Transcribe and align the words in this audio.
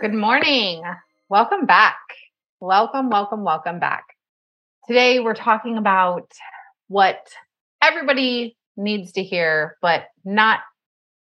Good 0.00 0.14
morning. 0.14 0.84
Welcome 1.28 1.66
back. 1.66 1.98
Welcome, 2.60 3.10
welcome, 3.10 3.42
welcome 3.42 3.80
back. 3.80 4.04
Today 4.86 5.18
we're 5.18 5.34
talking 5.34 5.76
about 5.76 6.30
what 6.86 7.26
everybody 7.82 8.56
needs 8.76 9.10
to 9.12 9.24
hear, 9.24 9.76
but 9.82 10.04
not 10.24 10.60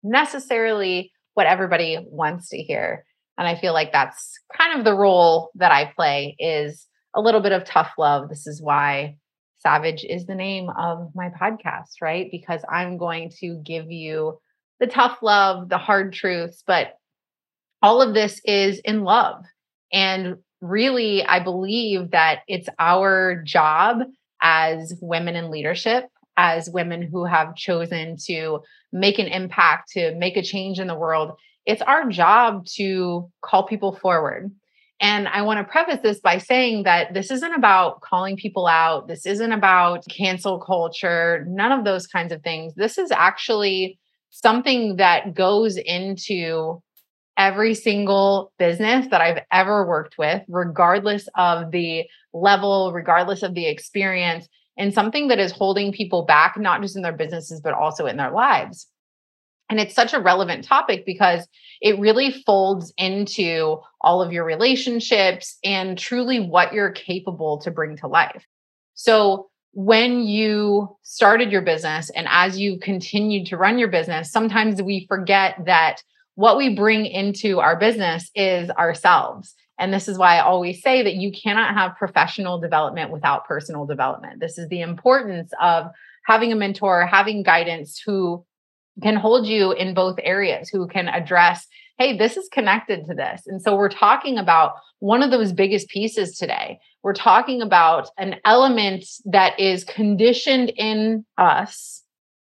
necessarily 0.02 1.10
what 1.32 1.46
everybody 1.46 2.04
wants 2.06 2.50
to 2.50 2.58
hear. 2.58 3.06
And 3.38 3.48
I 3.48 3.58
feel 3.58 3.72
like 3.72 3.92
that's 3.92 4.38
kind 4.54 4.78
of 4.78 4.84
the 4.84 4.94
role 4.94 5.52
that 5.54 5.72
I 5.72 5.90
play 5.96 6.36
is 6.38 6.86
a 7.14 7.22
little 7.22 7.40
bit 7.40 7.52
of 7.52 7.64
tough 7.64 7.92
love. 7.96 8.28
This 8.28 8.46
is 8.46 8.60
why 8.60 9.16
Savage 9.60 10.04
is 10.04 10.26
the 10.26 10.34
name 10.34 10.68
of 10.68 11.12
my 11.14 11.30
podcast, 11.30 12.02
right? 12.02 12.28
Because 12.30 12.60
I'm 12.70 12.98
going 12.98 13.32
to 13.40 13.58
give 13.64 13.90
you 13.90 14.38
the 14.80 14.86
tough 14.86 15.22
love, 15.22 15.70
the 15.70 15.78
hard 15.78 16.12
truths, 16.12 16.62
but 16.66 16.92
all 17.82 18.02
of 18.02 18.14
this 18.14 18.40
is 18.44 18.80
in 18.80 19.04
love. 19.04 19.44
And 19.92 20.36
really, 20.60 21.24
I 21.24 21.42
believe 21.42 22.10
that 22.10 22.40
it's 22.48 22.68
our 22.78 23.42
job 23.44 23.98
as 24.42 24.94
women 25.00 25.36
in 25.36 25.50
leadership, 25.50 26.04
as 26.36 26.70
women 26.70 27.02
who 27.02 27.24
have 27.24 27.54
chosen 27.54 28.16
to 28.26 28.60
make 28.92 29.18
an 29.18 29.26
impact, 29.26 29.90
to 29.92 30.14
make 30.16 30.36
a 30.36 30.42
change 30.42 30.78
in 30.78 30.86
the 30.86 30.94
world. 30.94 31.32
It's 31.64 31.82
our 31.82 32.08
job 32.08 32.66
to 32.76 33.30
call 33.42 33.66
people 33.66 33.96
forward. 33.96 34.50
And 35.00 35.28
I 35.28 35.42
want 35.42 35.58
to 35.58 35.70
preface 35.70 36.00
this 36.02 36.20
by 36.20 36.38
saying 36.38 36.84
that 36.84 37.12
this 37.12 37.30
isn't 37.30 37.52
about 37.52 38.00
calling 38.00 38.36
people 38.36 38.66
out. 38.66 39.08
This 39.08 39.26
isn't 39.26 39.52
about 39.52 40.04
cancel 40.08 40.58
culture, 40.58 41.44
none 41.48 41.72
of 41.72 41.84
those 41.84 42.06
kinds 42.06 42.32
of 42.32 42.42
things. 42.42 42.74
This 42.74 42.96
is 42.96 43.10
actually 43.10 43.98
something 44.30 44.96
that 44.96 45.34
goes 45.34 45.76
into 45.76 46.82
every 47.36 47.74
single 47.74 48.52
business 48.58 49.06
that 49.10 49.20
I've 49.20 49.42
ever 49.52 49.86
worked 49.86 50.16
with, 50.18 50.42
regardless 50.48 51.28
of 51.36 51.70
the 51.70 52.04
level, 52.32 52.92
regardless 52.92 53.42
of 53.42 53.54
the 53.54 53.66
experience, 53.66 54.48
and 54.78 54.92
something 54.92 55.28
that 55.28 55.38
is 55.38 55.52
holding 55.52 55.92
people 55.92 56.24
back, 56.24 56.58
not 56.58 56.82
just 56.82 56.96
in 56.96 57.02
their 57.02 57.16
businesses, 57.16 57.60
but 57.60 57.74
also 57.74 58.06
in 58.06 58.16
their 58.16 58.30
lives. 58.30 58.86
And 59.68 59.80
it's 59.80 59.94
such 59.94 60.12
a 60.12 60.20
relevant 60.20 60.64
topic 60.64 61.04
because 61.04 61.46
it 61.80 61.98
really 61.98 62.30
folds 62.30 62.92
into 62.96 63.78
all 64.00 64.22
of 64.22 64.32
your 64.32 64.44
relationships 64.44 65.58
and 65.64 65.98
truly 65.98 66.38
what 66.38 66.72
you're 66.72 66.92
capable 66.92 67.58
to 67.62 67.70
bring 67.70 67.96
to 67.98 68.06
life. 68.06 68.44
So, 68.94 69.48
when 69.72 70.22
you 70.22 70.96
started 71.02 71.52
your 71.52 71.60
business 71.60 72.08
and 72.10 72.26
as 72.30 72.58
you 72.58 72.78
continued 72.78 73.46
to 73.48 73.58
run 73.58 73.78
your 73.78 73.88
business, 73.88 74.32
sometimes 74.32 74.80
we 74.80 75.04
forget 75.06 75.54
that 75.66 76.02
what 76.36 76.56
we 76.56 76.74
bring 76.74 77.06
into 77.06 77.60
our 77.60 77.78
business 77.78 78.30
is 78.34 78.70
ourselves. 78.70 79.54
And 79.78 79.92
this 79.92 80.08
is 80.08 80.16
why 80.16 80.36
I 80.36 80.42
always 80.42 80.80
say 80.80 81.02
that 81.02 81.14
you 81.14 81.32
cannot 81.32 81.74
have 81.74 81.96
professional 81.96 82.60
development 82.60 83.10
without 83.10 83.46
personal 83.46 83.84
development. 83.84 84.40
This 84.40 84.56
is 84.56 84.68
the 84.68 84.80
importance 84.80 85.50
of 85.60 85.86
having 86.26 86.52
a 86.52 86.56
mentor, 86.56 87.06
having 87.06 87.42
guidance 87.42 88.00
who 88.04 88.44
can 89.02 89.16
hold 89.16 89.46
you 89.46 89.72
in 89.72 89.94
both 89.94 90.16
areas, 90.22 90.68
who 90.68 90.86
can 90.88 91.08
address, 91.08 91.66
hey, 91.98 92.16
this 92.16 92.36
is 92.36 92.48
connected 92.50 93.04
to 93.06 93.14
this. 93.14 93.42
And 93.46 93.60
so 93.60 93.76
we're 93.76 93.88
talking 93.88 94.38
about 94.38 94.72
one 95.00 95.22
of 95.22 95.30
those 95.30 95.52
biggest 95.52 95.88
pieces 95.88 96.36
today. 96.36 96.78
We're 97.02 97.14
talking 97.14 97.60
about 97.60 98.08
an 98.18 98.36
element 98.44 99.04
that 99.26 99.58
is 99.60 99.84
conditioned 99.84 100.70
in 100.76 101.24
us 101.38 102.02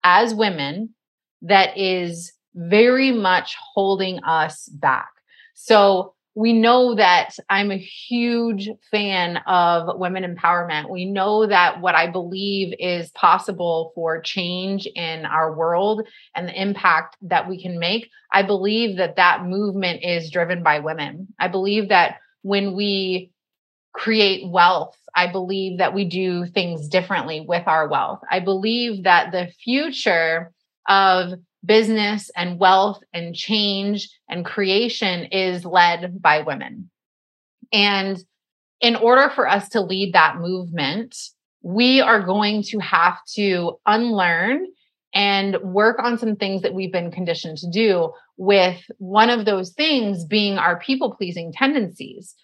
as 0.02 0.34
women 0.34 0.94
that 1.42 1.76
is 1.76 2.32
very 2.54 3.12
much 3.12 3.56
holding 3.74 4.22
us 4.24 4.68
back. 4.68 5.10
So 5.54 6.14
we 6.34 6.52
know 6.52 6.94
that 6.94 7.36
I'm 7.48 7.70
a 7.70 7.76
huge 7.76 8.70
fan 8.90 9.38
of 9.46 9.98
women 9.98 10.22
empowerment. 10.24 10.88
We 10.88 11.04
know 11.04 11.46
that 11.46 11.80
what 11.80 11.94
I 11.94 12.06
believe 12.08 12.72
is 12.78 13.10
possible 13.10 13.92
for 13.94 14.20
change 14.20 14.86
in 14.86 15.26
our 15.26 15.52
world 15.52 16.06
and 16.34 16.48
the 16.48 16.60
impact 16.60 17.16
that 17.22 17.48
we 17.48 17.60
can 17.60 17.78
make, 17.78 18.08
I 18.32 18.42
believe 18.42 18.96
that 18.98 19.16
that 19.16 19.44
movement 19.44 20.04
is 20.04 20.30
driven 20.30 20.62
by 20.62 20.78
women. 20.78 21.28
I 21.38 21.48
believe 21.48 21.88
that 21.88 22.18
when 22.42 22.74
we 22.74 23.32
create 23.92 24.48
wealth, 24.48 24.96
I 25.14 25.30
believe 25.30 25.78
that 25.78 25.94
we 25.94 26.04
do 26.04 26.46
things 26.46 26.88
differently 26.88 27.40
with 27.40 27.66
our 27.66 27.88
wealth. 27.88 28.20
I 28.30 28.38
believe 28.38 29.02
that 29.02 29.32
the 29.32 29.48
future 29.64 30.52
of 30.88 31.32
business 31.64 32.30
and 32.36 32.58
wealth 32.58 33.02
and 33.12 33.34
change 33.34 34.08
and 34.28 34.44
creation 34.44 35.24
is 35.26 35.64
led 35.64 36.20
by 36.20 36.40
women. 36.42 36.90
And 37.72 38.22
in 38.80 38.96
order 38.96 39.30
for 39.30 39.48
us 39.48 39.68
to 39.70 39.80
lead 39.80 40.14
that 40.14 40.38
movement, 40.38 41.16
we 41.62 42.00
are 42.00 42.22
going 42.22 42.62
to 42.64 42.78
have 42.78 43.18
to 43.34 43.78
unlearn 43.84 44.66
and 45.12 45.58
work 45.62 45.98
on 45.98 46.18
some 46.18 46.36
things 46.36 46.62
that 46.62 46.72
we've 46.72 46.92
been 46.92 47.10
conditioned 47.10 47.58
to 47.58 47.70
do, 47.70 48.12
with 48.36 48.80
one 48.96 49.28
of 49.28 49.44
those 49.44 49.72
things 49.72 50.24
being 50.24 50.56
our 50.56 50.78
people 50.78 51.14
pleasing 51.14 51.52
tendencies. 51.52 52.34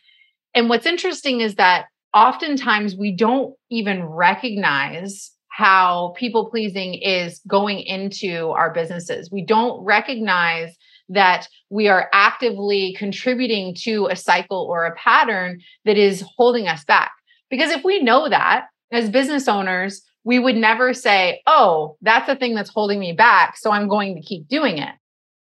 And 0.55 0.69
what's 0.69 0.85
interesting 0.85 1.41
is 1.41 1.55
that 1.55 1.87
oftentimes 2.13 2.95
we 2.97 3.13
don't 3.13 3.55
even 3.71 4.05
recognize 4.05 5.31
how 5.57 6.13
people 6.19 6.51
pleasing 6.51 6.93
is 6.93 7.41
going 7.49 7.81
into 7.81 8.51
our 8.51 8.71
businesses. 8.75 9.31
We 9.33 9.43
don't 9.43 9.83
recognize 9.83 10.77
that 11.09 11.49
we 11.71 11.89
are 11.89 12.11
actively 12.13 12.95
contributing 12.99 13.75
to 13.85 14.07
a 14.09 14.17
cycle 14.17 14.67
or 14.69 14.85
a 14.85 14.95
pattern 14.97 15.61
that 15.87 15.97
is 15.97 16.23
holding 16.37 16.69
us 16.69 16.85
back. 16.85 17.13
Because 17.49 17.71
if 17.71 17.85
we 17.85 18.03
know 18.03 18.29
that 18.29 18.67
as 18.93 19.09
business 19.09 19.49
owners, 19.49 20.03
we 20.25 20.39
would 20.39 20.57
never 20.57 20.93
say, 20.93 21.41
oh, 21.47 21.97
that's 22.03 22.27
the 22.27 22.37
thing 22.37 22.55
that's 22.55 22.69
holding 22.69 23.01
me 23.01 23.13
back. 23.13 23.57
So 23.57 23.71
I'm 23.71 23.89
going 23.89 24.15
to 24.17 24.21
keep 24.21 24.49
doing 24.49 24.77
it. 24.77 24.95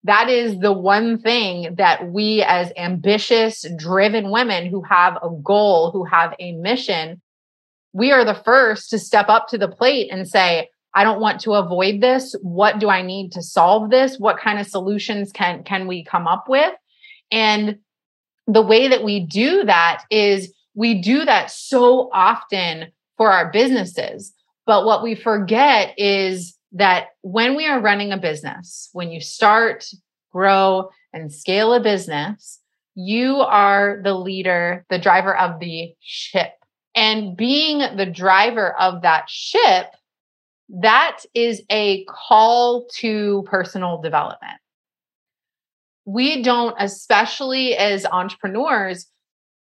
That 0.04 0.30
is 0.30 0.60
the 0.60 0.74
one 0.74 1.18
thing 1.22 1.74
that 1.80 2.12
we, 2.12 2.44
as 2.44 2.72
ambitious, 2.78 3.66
driven 3.78 4.30
women 4.30 4.68
who 4.68 4.84
have 4.84 5.16
a 5.24 5.30
goal, 5.44 5.90
who 5.90 6.04
have 6.04 6.36
a 6.40 6.52
mission, 6.52 7.20
we 7.94 8.12
are 8.12 8.26
the 8.26 8.42
first 8.44 8.90
to 8.90 9.00
step 9.00 9.30
up 9.30 9.48
to 9.50 9.58
the 9.58 9.68
plate 9.68 10.10
and 10.12 10.28
say, 10.28 10.70
I 10.96 11.04
don't 11.04 11.22
want 11.22 11.42
to 11.42 11.54
avoid 11.54 12.02
this. 12.02 12.36
What 12.42 12.80
do 12.80 12.90
I 12.90 13.02
need 13.02 13.32
to 13.34 13.42
solve 13.42 13.90
this? 13.90 14.20
What 14.20 14.40
kind 14.40 14.60
of 14.60 14.68
solutions 14.68 15.32
can 15.32 15.64
can 15.64 15.88
we 15.88 16.04
come 16.04 16.28
up 16.28 16.46
with? 16.48 16.74
And 17.32 17.80
the 18.46 18.62
way 18.62 18.88
that 18.90 19.04
we 19.04 19.22
do 19.22 19.64
that 19.64 20.04
is 20.12 20.54
we 20.76 21.02
do 21.02 21.26
that 21.26 21.50
so 21.50 22.10
often 22.14 22.92
for 23.18 23.32
our 23.32 23.52
businesses. 23.52 24.34
But 24.66 24.86
what 24.86 25.04
we 25.04 25.16
forget 25.16 25.94
is 25.98 26.56
that 26.74 27.08
when 27.22 27.56
we 27.56 27.68
are 27.68 27.80
running 27.80 28.12
a 28.12 28.18
business, 28.18 28.90
when 28.94 29.12
you 29.12 29.22
start, 29.22 29.86
grow, 30.32 30.90
and 31.12 31.32
scale 31.32 31.74
a 31.74 31.80
business, 31.80 32.60
you 32.96 33.38
are 33.38 34.00
the 34.04 34.14
leader, 34.14 34.86
the 34.90 35.00
driver 35.00 35.36
of 35.36 35.60
the 35.60 35.94
ship. 36.02 36.54
And 36.96 37.36
being 37.36 37.80
the 37.96 38.06
driver 38.06 38.80
of 38.80 39.02
that 39.02 39.30
ship, 39.30 39.88
that 40.70 41.20
is 41.34 41.62
a 41.70 42.06
call 42.06 42.88
to 42.98 43.44
personal 43.48 44.02
development. 44.02 44.60
We 46.06 46.44
don't, 46.44 46.76
especially 46.80 47.76
as 47.76 48.06
entrepreneurs, 48.06 49.08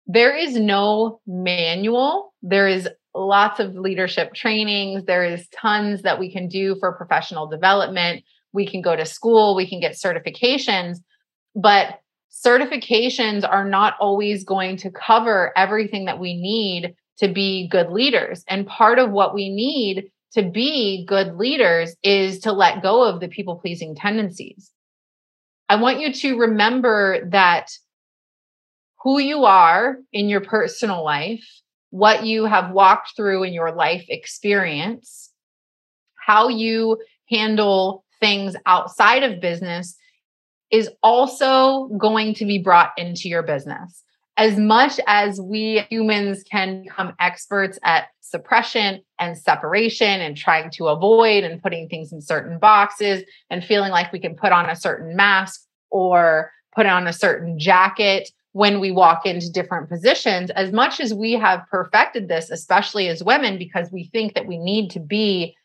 there 0.07 0.37
is 0.37 0.57
no 0.57 1.21
manual. 1.27 2.35
There 2.43 2.69
is 2.69 2.89
lots 3.15 3.61
of 3.61 3.75
leadership 3.75 4.35
trainings. 4.35 5.05
There 5.05 5.25
is 5.25 5.49
tons 5.49 6.03
that 6.03 6.19
we 6.19 6.33
can 6.33 6.49
do 6.49 6.77
for 6.81 6.93
professional 6.93 7.47
development. 7.47 8.25
We 8.53 8.67
can 8.67 8.83
go 8.83 8.97
to 8.97 9.07
school, 9.07 9.55
we 9.55 9.69
can 9.69 9.81
get 9.81 9.93
certifications, 9.93 10.99
but 11.55 12.01
certifications 12.31 13.49
are 13.49 13.65
not 13.65 13.95
always 14.01 14.45
going 14.45 14.77
to 14.79 14.91
cover 14.91 15.53
everything 15.57 16.07
that 16.07 16.19
we 16.19 16.35
need 16.35 16.95
to 17.19 17.29
be 17.29 17.69
good 17.69 17.91
leaders. 17.91 18.45
And 18.49 18.67
part 18.67 18.99
of 18.99 19.11
what 19.11 19.35
we 19.35 19.49
need 19.49 20.11
to 20.33 20.43
be 20.43 21.05
good 21.07 21.37
leaders 21.37 21.95
is 22.03 22.41
to 22.41 22.53
let 22.53 22.83
go 22.83 23.05
of 23.05 23.21
the 23.21 23.29
people 23.29 23.57
pleasing 23.57 23.95
tendencies. 23.95 24.71
I 25.69 25.77
want 25.77 26.01
you 26.01 26.13
to 26.13 26.39
remember 26.39 27.29
that 27.31 27.71
who 29.03 29.19
you 29.19 29.45
are 29.45 29.99
in 30.13 30.29
your 30.29 30.41
personal 30.41 31.05
life, 31.05 31.45
what 31.91 32.25
you 32.25 32.45
have 32.45 32.71
walked 32.73 33.17
through 33.17 33.43
in 33.43 33.53
your 33.53 33.73
life 33.73 34.05
experience, 34.09 35.31
how 36.15 36.49
you 36.49 36.99
handle 37.29 38.05
things 38.21 38.55
outside 38.67 39.23
of 39.23 39.41
business 39.41 39.97
is 40.71 40.89
also 41.03 41.89
going 41.99 42.35
to 42.35 42.47
be 42.47 42.59
brought 42.59 42.93
into 42.97 43.29
your 43.29 43.43
business. 43.43 44.03
As 44.39 44.59
much 44.59 44.99
as 45.07 45.41
we 45.41 45.85
humans 45.91 46.43
can 46.51 46.85
become 46.85 47.15
experts 47.21 47.79
at 47.85 48.07
suppression 48.21 49.03
and 49.19 49.37
separation 49.37 50.21
and 50.21 50.37
trying 50.37 50.71
to 50.71 50.89
avoid 50.89 51.45
and 51.45 51.63
putting 51.63 51.89
things 51.89 52.13
in 52.13 52.23
certain 52.23 52.59
boxes 52.59 53.25
and 53.51 53.63
feeling 53.63 53.91
like 53.91 54.11
we 54.11 54.19
can 54.19 54.35
put 54.35 54.53
on 54.53 54.71
a 54.71 54.77
certain 54.77 55.15
mask 55.15 55.61
or 55.91 56.51
put 56.75 56.87
on 56.87 57.07
a 57.07 57.13
certain 57.13 57.59
jacket 57.59 58.31
when 58.53 58.81
we 58.81 58.91
walk 58.91 59.27
into 59.27 59.51
different 59.51 59.89
positions, 59.89 60.51
as 60.51 60.73
much 60.73 61.01
as 61.01 61.15
we 61.15 61.33
have 61.33 61.65
perfected 61.71 62.29
this, 62.29 62.51
especially 62.51 63.09
as 63.09 63.25
women, 63.25 63.59
because 63.59 63.91
we 63.91 64.05
think 64.05 64.35
that 64.35 64.47
we 64.47 64.59
need 64.59 64.91
to 64.91 65.01
be 65.01 65.57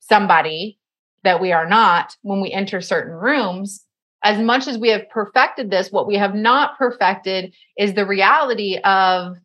somebody 0.00 0.78
that 1.22 1.40
we 1.40 1.52
are 1.52 1.66
not 1.66 2.14
when 2.22 2.40
we 2.40 2.52
enter 2.52 2.82
certain 2.82 3.14
rooms, 3.14 3.84
as 4.24 4.40
much 4.40 4.66
as 4.66 4.78
we 4.78 4.88
have 4.88 5.08
perfected 5.10 5.70
this, 5.70 5.92
what 5.92 6.08
we 6.08 6.16
have 6.16 6.34
not 6.34 6.76
perfected 6.78 7.54
is 7.78 7.94
the 7.94 8.06
reality 8.06 8.78
of 8.82 9.36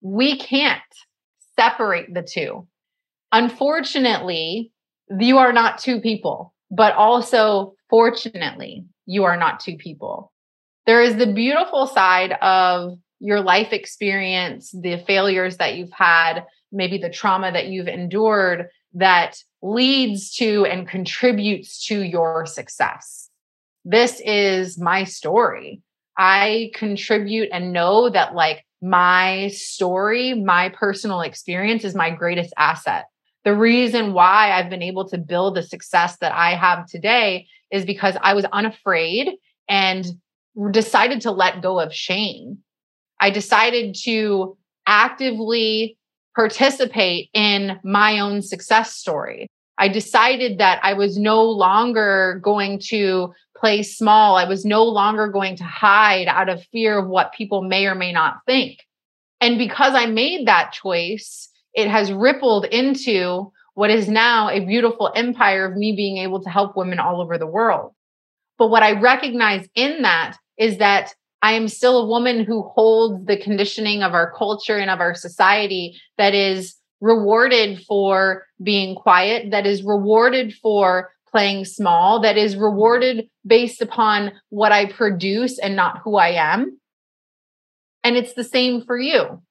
we 0.00 0.38
can't 0.38 0.80
separate 1.58 2.12
the 2.14 2.22
two. 2.22 2.68
Unfortunately, 3.32 4.70
you 5.18 5.38
are 5.38 5.52
not 5.52 5.78
two 5.78 6.00
people, 6.00 6.54
but 6.70 6.94
also 6.94 7.74
fortunately, 7.90 8.84
you 9.06 9.24
are 9.24 9.36
not 9.36 9.58
two 9.58 9.76
people 9.76 10.32
there 10.88 11.02
is 11.02 11.16
the 11.16 11.30
beautiful 11.30 11.86
side 11.86 12.32
of 12.40 12.98
your 13.20 13.42
life 13.42 13.74
experience, 13.74 14.70
the 14.70 14.96
failures 15.06 15.58
that 15.58 15.74
you've 15.74 15.92
had, 15.92 16.46
maybe 16.72 16.96
the 16.96 17.10
trauma 17.10 17.52
that 17.52 17.66
you've 17.66 17.88
endured 17.88 18.68
that 18.94 19.36
leads 19.60 20.34
to 20.36 20.64
and 20.64 20.88
contributes 20.88 21.84
to 21.88 22.00
your 22.00 22.46
success. 22.46 23.27
This 23.90 24.20
is 24.22 24.78
my 24.78 25.04
story. 25.04 25.80
I 26.14 26.72
contribute 26.74 27.48
and 27.50 27.72
know 27.72 28.10
that, 28.10 28.34
like, 28.34 28.66
my 28.82 29.48
story, 29.48 30.34
my 30.34 30.68
personal 30.68 31.22
experience 31.22 31.84
is 31.84 31.94
my 31.94 32.10
greatest 32.10 32.52
asset. 32.58 33.06
The 33.46 33.56
reason 33.56 34.12
why 34.12 34.52
I've 34.52 34.68
been 34.68 34.82
able 34.82 35.08
to 35.08 35.16
build 35.16 35.56
the 35.56 35.62
success 35.62 36.18
that 36.18 36.32
I 36.32 36.50
have 36.54 36.84
today 36.84 37.46
is 37.72 37.86
because 37.86 38.14
I 38.20 38.34
was 38.34 38.44
unafraid 38.52 39.30
and 39.70 40.04
decided 40.70 41.22
to 41.22 41.30
let 41.30 41.62
go 41.62 41.80
of 41.80 41.94
shame. 41.94 42.58
I 43.18 43.30
decided 43.30 43.96
to 44.04 44.58
actively 44.86 45.96
participate 46.36 47.30
in 47.32 47.80
my 47.82 48.18
own 48.18 48.42
success 48.42 48.96
story. 48.96 49.48
I 49.78 49.88
decided 49.88 50.58
that 50.58 50.80
I 50.82 50.94
was 50.94 51.16
no 51.16 51.44
longer 51.44 52.40
going 52.42 52.80
to 52.88 53.32
play 53.56 53.82
small. 53.82 54.36
I 54.36 54.44
was 54.44 54.64
no 54.64 54.84
longer 54.84 55.28
going 55.28 55.56
to 55.56 55.64
hide 55.64 56.26
out 56.26 56.48
of 56.48 56.64
fear 56.72 56.98
of 56.98 57.08
what 57.08 57.32
people 57.32 57.62
may 57.62 57.86
or 57.86 57.94
may 57.94 58.12
not 58.12 58.38
think. 58.46 58.84
And 59.40 59.56
because 59.56 59.94
I 59.94 60.06
made 60.06 60.46
that 60.46 60.72
choice, 60.72 61.48
it 61.74 61.88
has 61.88 62.12
rippled 62.12 62.64
into 62.66 63.52
what 63.74 63.90
is 63.90 64.08
now 64.08 64.50
a 64.50 64.64
beautiful 64.64 65.12
empire 65.14 65.64
of 65.66 65.76
me 65.76 65.94
being 65.94 66.18
able 66.18 66.42
to 66.42 66.50
help 66.50 66.76
women 66.76 66.98
all 66.98 67.20
over 67.20 67.38
the 67.38 67.46
world. 67.46 67.92
But 68.58 68.68
what 68.68 68.82
I 68.82 69.00
recognize 69.00 69.68
in 69.76 70.02
that 70.02 70.36
is 70.58 70.78
that 70.78 71.14
I 71.40 71.52
am 71.52 71.68
still 71.68 71.98
a 71.98 72.08
woman 72.08 72.44
who 72.44 72.62
holds 72.62 73.24
the 73.26 73.36
conditioning 73.36 74.02
of 74.02 74.12
our 74.12 74.32
culture 74.32 74.76
and 74.76 74.90
of 74.90 74.98
our 74.98 75.14
society 75.14 76.00
that 76.16 76.34
is 76.34 76.74
rewarded 77.00 77.84
for 77.84 78.44
being 78.62 78.94
quiet, 78.94 79.50
that 79.50 79.66
is 79.66 79.82
rewarded 79.82 80.54
for 80.54 81.12
playing 81.30 81.64
small, 81.64 82.20
that 82.22 82.36
is 82.36 82.56
rewarded 82.56 83.28
based 83.46 83.82
upon 83.82 84.32
what 84.48 84.72
I 84.72 84.90
produce 84.90 85.58
and 85.58 85.76
not 85.76 86.00
who 86.02 86.16
I 86.16 86.30
am. 86.30 86.78
And 88.02 88.16
it's 88.16 88.34
the 88.34 88.44
same 88.44 88.82
for 88.82 88.98
you. 88.98 89.42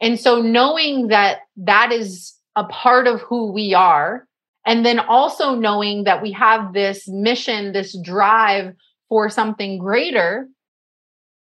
And 0.00 0.18
so 0.18 0.42
knowing 0.42 1.08
that 1.08 1.38
that 1.56 1.92
is 1.92 2.34
a 2.56 2.64
part 2.64 3.06
of 3.06 3.20
who 3.22 3.52
we 3.52 3.72
are, 3.72 4.26
and 4.66 4.84
then 4.84 5.00
also 5.00 5.54
knowing 5.54 6.04
that 6.04 6.22
we 6.22 6.32
have 6.32 6.72
this 6.72 7.08
mission, 7.08 7.72
this 7.72 7.96
drive 7.98 8.74
for 9.08 9.28
something 9.28 9.78
greater, 9.78 10.48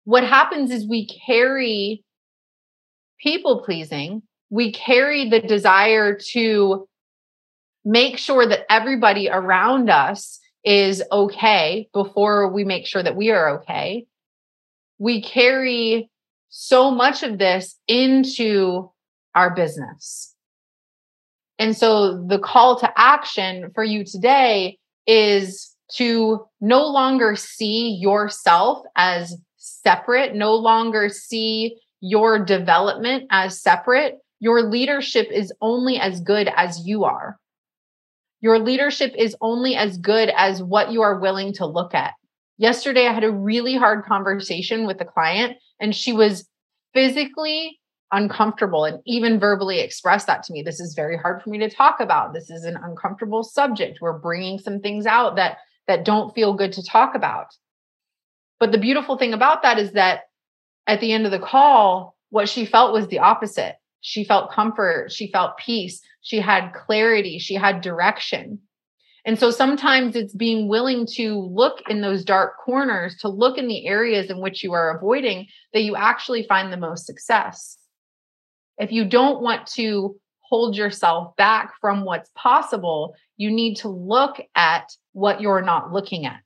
what 0.06 0.24
happens 0.24 0.72
is 0.72 0.88
we 0.88 1.08
carry 1.08 2.04
people 3.22 3.64
pleasing, 3.66 4.22
we 4.50 4.72
carry 4.72 5.30
the 5.30 5.40
desire 5.40 6.18
to 6.32 6.88
make 7.86 8.18
sure 8.18 8.48
that 8.48 8.66
everybody 8.70 9.30
around 9.30 9.90
us 9.90 10.40
is 10.64 11.04
okay 11.12 11.90
before 11.94 12.52
we 12.52 12.64
make 12.64 12.86
sure 12.86 13.02
that 13.02 13.16
we 13.16 13.32
are 13.32 13.60
okay. 13.60 14.06
We 14.98 15.22
carry 15.22 16.10
so 16.50 16.92
much 16.92 17.24
of 17.24 17.38
this 17.38 17.76
into 17.88 18.92
our 19.36 19.54
business. 19.54 20.36
And 21.58 21.76
so 21.76 22.26
the 22.26 22.40
call 22.40 22.80
to 22.80 22.92
action 22.96 23.72
for 23.74 23.84
you 23.84 24.04
today 24.04 24.78
is 25.06 25.76
to 25.94 26.46
no 26.62 26.88
longer 26.88 27.36
see 27.36 27.98
yourself 28.00 28.86
as 28.96 29.36
separate, 29.58 30.36
no 30.36 30.56
longer 30.56 31.10
see 31.10 31.78
your 32.00 32.44
development 32.44 33.26
as 33.30 33.62
separate. 33.62 34.20
Your 34.40 34.64
leadership 34.64 35.30
is 35.32 35.54
only 35.62 36.00
as 36.00 36.22
good 36.22 36.50
as 36.56 36.86
you 36.88 37.04
are. 37.04 37.38
Your 38.42 38.60
leadership 38.60 39.14
is 39.18 39.36
only 39.42 39.76
as 39.76 39.98
good 39.98 40.32
as 40.36 40.64
what 40.64 40.92
you 40.92 41.02
are 41.02 41.20
willing 41.20 41.54
to 41.54 41.66
look 41.66 41.94
at. 41.94 42.14
Yesterday, 42.58 43.08
I 43.08 43.14
had 43.14 43.24
a 43.24 43.32
really 43.32 43.76
hard 43.76 44.06
conversation 44.06 44.88
with 44.88 45.02
a 45.02 45.06
client, 45.06 45.58
and 45.80 45.96
she 45.96 46.14
was 46.14 46.48
physically 46.94 47.80
uncomfortable 48.12 48.86
and 48.86 49.00
even 49.06 49.40
verbally 49.40 49.80
expressed 49.80 50.28
that 50.28 50.44
to 50.44 50.54
me. 50.54 50.62
This 50.62 50.80
is 50.80 50.94
very 50.96 51.18
hard 51.18 51.42
for 51.42 51.50
me 51.50 51.60
to 51.60 51.70
talk 51.70 52.00
about. 52.00 52.34
This 52.34 52.50
is 52.50 52.64
an 52.64 52.78
uncomfortable 52.82 53.44
subject. 53.44 54.00
We're 54.02 54.18
bringing 54.18 54.58
some 54.58 54.80
things 54.80 55.06
out 55.06 55.36
that 55.36 55.58
that 55.88 56.06
don't 56.06 56.34
feel 56.36 56.54
good 56.54 56.74
to 56.74 56.84
talk 56.84 57.16
about. 57.16 57.48
But 58.60 58.72
the 58.72 58.78
beautiful 58.78 59.18
thing 59.18 59.34
about 59.34 59.64
that 59.64 59.80
is 59.80 59.94
that 59.94 60.22
at 60.86 61.02
the 61.02 61.12
end 61.12 61.26
of 61.26 61.32
the 61.32 61.40
call, 61.40 62.16
what 62.30 62.48
she 62.48 62.66
felt 62.66 62.94
was 62.94 63.08
the 63.08 63.20
opposite. 63.20 63.76
She 64.02 64.24
felt 64.24 64.52
comfort, 64.52 65.12
she 65.12 65.32
felt 65.32 65.58
peace, 65.58 66.02
she 66.22 66.40
had 66.40 66.72
clarity, 66.74 67.40
she 67.40 67.56
had 67.56 67.82
direction. 67.82 68.60
And 69.26 69.38
so 69.38 69.52
sometimes 69.52 70.16
it's 70.16 70.34
being 70.34 70.68
willing 70.68 71.06
to 71.16 71.40
look 71.40 71.82
in 71.90 72.02
those 72.02 72.24
dark 72.24 72.54
corners, 72.64 73.18
to 73.18 73.28
look 73.28 73.58
in 73.58 73.68
the 73.68 73.86
areas 73.86 74.30
in 74.30 74.40
which 74.40 74.64
you 74.64 74.74
are 74.74 74.98
avoiding 74.98 75.48
that 75.74 75.84
you 75.84 75.96
actually 75.96 76.46
find 76.48 76.72
the 76.72 76.78
most 76.78 77.06
success. 77.06 77.78
If 78.78 78.92
you 78.92 79.06
don't 79.06 79.42
want 79.42 79.68
to 79.74 80.16
hold 80.40 80.76
yourself 80.76 81.36
back 81.36 81.74
from 81.80 82.06
what's 82.06 82.32
possible, 82.34 83.14
you 83.38 83.52
need 83.52 83.76
to 83.78 83.90
look 83.90 84.42
at 84.56 84.90
what 85.12 85.42
you're 85.42 85.62
not 85.62 85.92
looking 85.92 86.26
at. 86.26 86.42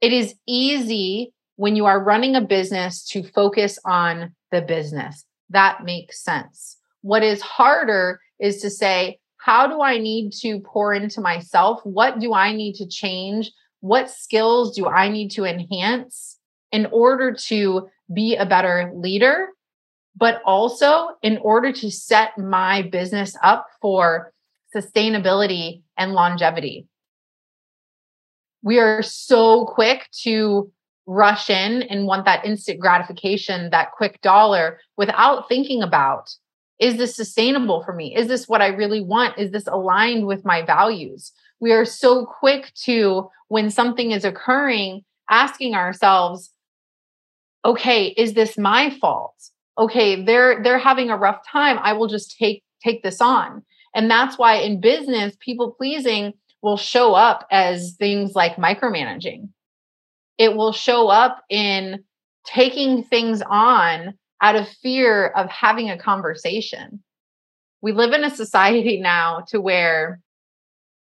It 0.00 0.12
is 0.12 0.34
easy 0.46 1.32
when 1.56 1.76
you 1.76 1.86
are 1.86 2.02
running 2.02 2.34
a 2.36 2.40
business 2.40 3.04
to 3.08 3.22
focus 3.22 3.78
on 3.84 4.34
the 4.50 4.62
business. 4.62 5.24
That 5.50 5.84
makes 5.84 6.22
sense. 6.22 6.78
What 7.02 7.22
is 7.22 7.40
harder 7.40 8.20
is 8.40 8.62
to 8.62 8.70
say, 8.70 9.18
how 9.36 9.66
do 9.66 9.82
I 9.82 9.98
need 9.98 10.32
to 10.40 10.60
pour 10.60 10.94
into 10.94 11.20
myself? 11.20 11.80
What 11.84 12.18
do 12.18 12.32
I 12.32 12.54
need 12.54 12.74
to 12.76 12.86
change? 12.86 13.52
What 13.80 14.10
skills 14.10 14.74
do 14.74 14.86
I 14.86 15.08
need 15.08 15.30
to 15.32 15.44
enhance 15.44 16.38
in 16.72 16.86
order 16.86 17.34
to 17.48 17.88
be 18.12 18.36
a 18.36 18.46
better 18.46 18.90
leader? 18.94 19.48
But 20.16 20.40
also 20.46 21.08
in 21.22 21.38
order 21.38 21.72
to 21.72 21.90
set 21.90 22.38
my 22.38 22.82
business 22.82 23.36
up 23.42 23.66
for 23.82 24.32
sustainability 24.74 25.82
and 25.98 26.14
longevity. 26.14 26.86
We 28.62 28.78
are 28.78 29.02
so 29.02 29.66
quick 29.66 30.08
to 30.22 30.72
rush 31.06 31.50
in 31.50 31.82
and 31.82 32.06
want 32.06 32.24
that 32.24 32.44
instant 32.44 32.80
gratification, 32.80 33.70
that 33.70 33.92
quick 33.92 34.20
dollar 34.22 34.80
without 34.96 35.48
thinking 35.48 35.82
about 35.82 36.34
is 36.80 36.96
this 36.96 37.14
sustainable 37.14 37.84
for 37.84 37.92
me? 37.92 38.14
Is 38.16 38.26
this 38.26 38.48
what 38.48 38.60
I 38.60 38.66
really 38.66 39.00
want? 39.00 39.38
Is 39.38 39.52
this 39.52 39.66
aligned 39.66 40.26
with 40.26 40.44
my 40.44 40.62
values? 40.62 41.32
We 41.60 41.72
are 41.72 41.84
so 41.84 42.26
quick 42.26 42.72
to, 42.84 43.30
when 43.48 43.70
something 43.70 44.10
is 44.10 44.24
occurring, 44.24 45.04
asking 45.30 45.74
ourselves, 45.74 46.50
okay, 47.64 48.08
is 48.08 48.34
this 48.34 48.58
my 48.58 48.90
fault? 49.00 49.34
Okay, 49.78 50.24
they're 50.24 50.62
they're 50.62 50.78
having 50.78 51.10
a 51.10 51.16
rough 51.16 51.40
time. 51.50 51.78
I 51.80 51.92
will 51.92 52.06
just 52.06 52.36
take 52.36 52.62
take 52.82 53.02
this 53.02 53.20
on. 53.20 53.62
And 53.94 54.10
that's 54.10 54.36
why 54.36 54.56
in 54.56 54.80
business, 54.80 55.36
people 55.40 55.72
pleasing 55.72 56.34
will 56.62 56.76
show 56.76 57.14
up 57.14 57.46
as 57.50 57.94
things 57.98 58.34
like 58.34 58.56
micromanaging. 58.56 59.48
It 60.38 60.56
will 60.56 60.72
show 60.72 61.08
up 61.08 61.42
in 61.48 62.04
taking 62.44 63.04
things 63.04 63.42
on 63.42 64.14
out 64.40 64.56
of 64.56 64.68
fear 64.68 65.28
of 65.28 65.48
having 65.48 65.90
a 65.90 65.98
conversation. 65.98 67.02
We 67.80 67.92
live 67.92 68.12
in 68.12 68.24
a 68.24 68.34
society 68.34 69.00
now 69.02 69.44
to 69.48 69.60
where 69.60 70.20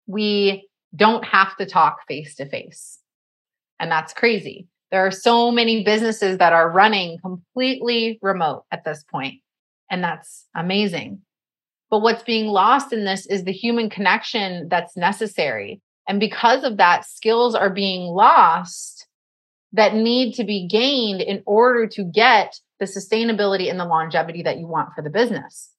we 0.07 0.69
don't 0.95 1.25
have 1.25 1.57
to 1.57 1.67
talk 1.67 1.99
face 2.07 2.35
to 2.37 2.49
face. 2.49 2.99
And 3.81 3.91
that's 3.91 4.13
crazy. 4.13 4.69
There 4.91 5.07
are 5.07 5.11
so 5.11 5.51
many 5.51 5.83
businesses 5.85 6.39
that 6.39 6.53
are 6.53 6.71
running 6.71 7.19
completely 7.19 8.19
remote 8.21 8.65
at 8.71 8.85
this 8.85 9.03
point, 9.11 9.41
and 9.91 10.05
that's 10.05 10.47
amazing. 10.55 11.23
But 11.91 12.01
what's 12.01 12.23
being 12.23 12.47
lost 12.47 12.93
in 12.93 13.05
this 13.05 13.27
is 13.27 13.45
the 13.45 13.53
human 13.53 13.89
connection 13.89 14.69
that's 14.69 14.97
necessary. 14.97 15.81
And 16.07 16.21
because 16.21 16.63
of 16.63 16.77
that, 16.77 17.07
skills 17.07 17.55
are 17.55 17.71
being 17.71 18.03
lost 18.03 19.07
that 19.73 19.95
need 19.95 20.35
to 20.35 20.45
be 20.45 20.67
gained 20.67 21.21
in 21.21 21.43
order 21.47 21.87
to 21.87 22.05
get 22.05 22.59
the 22.79 22.87
sustainability 22.87 23.71
and 23.71 23.81
the 23.81 23.85
longevity 23.85 24.43
that 24.43 24.59
you 24.59 24.67
want 24.67 24.91
for 24.95 25.03
the 25.03 25.11
business. 25.11 25.71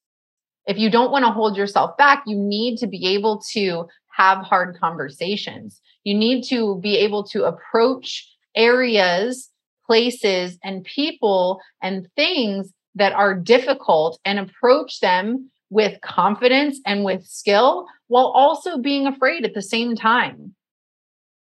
If 0.66 0.78
you 0.78 0.90
don't 0.90 1.12
want 1.12 1.26
to 1.26 1.32
hold 1.32 1.58
yourself 1.58 1.98
back, 1.98 2.24
you 2.26 2.38
need 2.38 2.78
to 2.78 2.88
be 2.88 3.08
able 3.08 3.42
to 3.52 3.88
have 4.16 4.40
hard 4.40 4.78
conversations. 4.80 5.82
You 6.04 6.16
need 6.16 6.44
to 6.46 6.80
be 6.80 6.98
able 6.98 7.24
to 7.26 7.44
approach 7.44 8.30
areas, 8.56 9.50
places, 9.86 10.58
and 10.64 10.84
people 10.84 11.60
and 11.82 12.08
things 12.16 12.72
that 12.96 13.14
are 13.14 13.36
difficult 13.36 14.20
and 14.24 14.40
approach 14.40 15.00
them 15.00 15.50
with 15.70 16.00
confidence 16.02 16.80
and 16.86 17.04
with 17.04 17.26
skill 17.26 17.88
while 18.08 18.28
also 18.28 18.78
being 18.78 19.08
afraid 19.08 19.44
at 19.44 19.56
the 19.56 19.62
same 19.62 19.96
time 19.96 20.56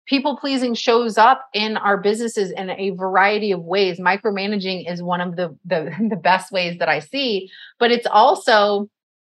people 0.05 0.37
pleasing 0.37 0.73
shows 0.73 1.17
up 1.17 1.47
in 1.53 1.77
our 1.77 1.97
businesses 1.97 2.51
in 2.51 2.69
a 2.69 2.91
variety 2.91 3.51
of 3.51 3.63
ways. 3.63 3.99
Micromanaging 3.99 4.91
is 4.91 5.01
one 5.01 5.21
of 5.21 5.35
the, 5.35 5.57
the 5.65 5.93
the 6.09 6.15
best 6.15 6.51
ways 6.51 6.77
that 6.79 6.89
i 6.89 6.99
see 6.99 7.49
but 7.79 7.91
it's 7.91 8.07
also 8.07 8.87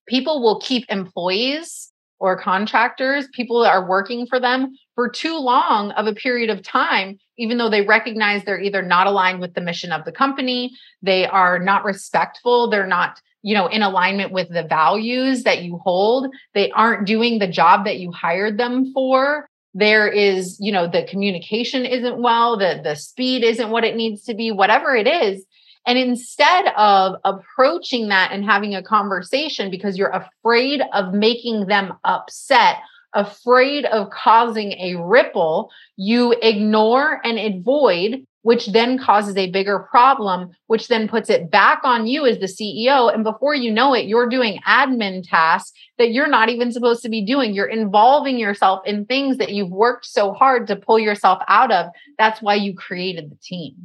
people 0.08 0.42
will 0.42 0.60
keep 0.60 0.86
employees 0.90 1.92
or 2.20 2.40
contractors 2.40 3.28
people 3.34 3.62
that 3.62 3.72
are 3.72 3.88
working 3.88 4.26
for 4.26 4.40
them 4.40 4.74
for 4.96 5.10
too 5.10 5.38
long 5.38 5.92
of 5.92 6.08
a 6.08 6.14
period 6.14 6.50
of 6.50 6.62
time 6.64 7.18
even 7.38 7.58
though 7.58 7.70
they 7.70 7.82
recognize 7.82 8.44
they're 8.44 8.62
either 8.62 8.82
not 8.82 9.08
aligned 9.08 9.40
with 9.40 9.54
the 9.54 9.62
mission 9.62 9.92
of 9.92 10.06
the 10.06 10.12
company 10.12 10.72
they 11.02 11.26
are 11.26 11.60
not 11.60 11.84
respectful 11.84 12.70
they're 12.70 12.88
not 12.88 13.22
you 13.42 13.54
know 13.54 13.68
in 13.68 13.82
alignment 13.82 14.32
with 14.32 14.50
the 14.50 14.64
values 14.64 15.44
that 15.44 15.64
you 15.64 15.78
hold 15.78 16.28
they 16.54 16.72
aren't 16.72 17.08
doing 17.08 17.40
the 17.40 17.48
job 17.48 17.86
that 17.86 17.98
you 17.98 18.12
hired 18.12 18.58
them 18.58 18.92
for 18.94 19.48
there 19.76 20.08
is 20.08 20.58
you 20.60 20.72
know 20.72 20.88
the 20.88 21.04
communication 21.04 21.86
isn't 21.86 22.18
well 22.18 22.58
the 22.58 22.80
the 22.84 22.96
speed 22.96 23.44
isn't 23.44 23.70
what 23.70 23.84
it 23.84 23.96
needs 23.96 24.24
to 24.24 24.34
be 24.34 24.52
whatever 24.52 24.96
it 24.96 25.08
is. 25.08 25.46
And 25.88 26.00
instead 26.00 26.74
of 26.76 27.18
approaching 27.24 28.08
that 28.08 28.32
and 28.32 28.44
having 28.44 28.74
a 28.74 28.82
conversation 28.82 29.70
because 29.70 30.00
you're 30.00 30.10
afraid 30.10 30.82
of 30.94 31.14
making 31.14 31.68
them 31.68 31.94
upset 32.04 32.78
afraid 33.14 33.86
of 33.86 34.10
causing 34.10 34.74
a 34.74 34.96
ripple 34.96 35.72
you 35.96 36.34
ignore 36.42 37.22
and 37.24 37.38
avoid 37.38 38.26
which 38.46 38.68
then 38.68 39.00
causes 39.00 39.36
a 39.38 39.50
bigger 39.50 39.80
problem, 39.80 40.52
which 40.68 40.88
then 40.88 41.08
puts 41.08 41.32
it 41.32 41.50
back 41.50 41.82
on 41.84 42.06
you 42.06 42.28
as 42.28 42.38
the 42.38 42.46
CEO. 42.46 43.12
And 43.12 43.24
before 43.24 43.56
you 43.56 43.72
know 43.72 43.96
it, 43.96 44.06
you're 44.06 44.30
doing 44.30 44.60
admin 44.68 45.24
tasks 45.28 45.72
that 45.98 46.12
you're 46.12 46.30
not 46.30 46.50
even 46.50 46.72
supposed 46.72 47.02
to 47.02 47.10
be 47.10 47.26
doing. 47.26 47.56
You're 47.56 47.66
involving 47.66 48.38
yourself 48.38 48.82
in 48.86 49.08
things 49.08 49.38
that 49.38 49.54
you've 49.54 49.72
worked 49.72 50.06
so 50.06 50.32
hard 50.32 50.68
to 50.68 50.76
pull 50.76 51.00
yourself 51.00 51.42
out 51.48 51.72
of. 51.72 51.88
That's 52.20 52.40
why 52.40 52.54
you 52.54 52.76
created 52.76 53.32
the 53.32 53.38
team. 53.42 53.78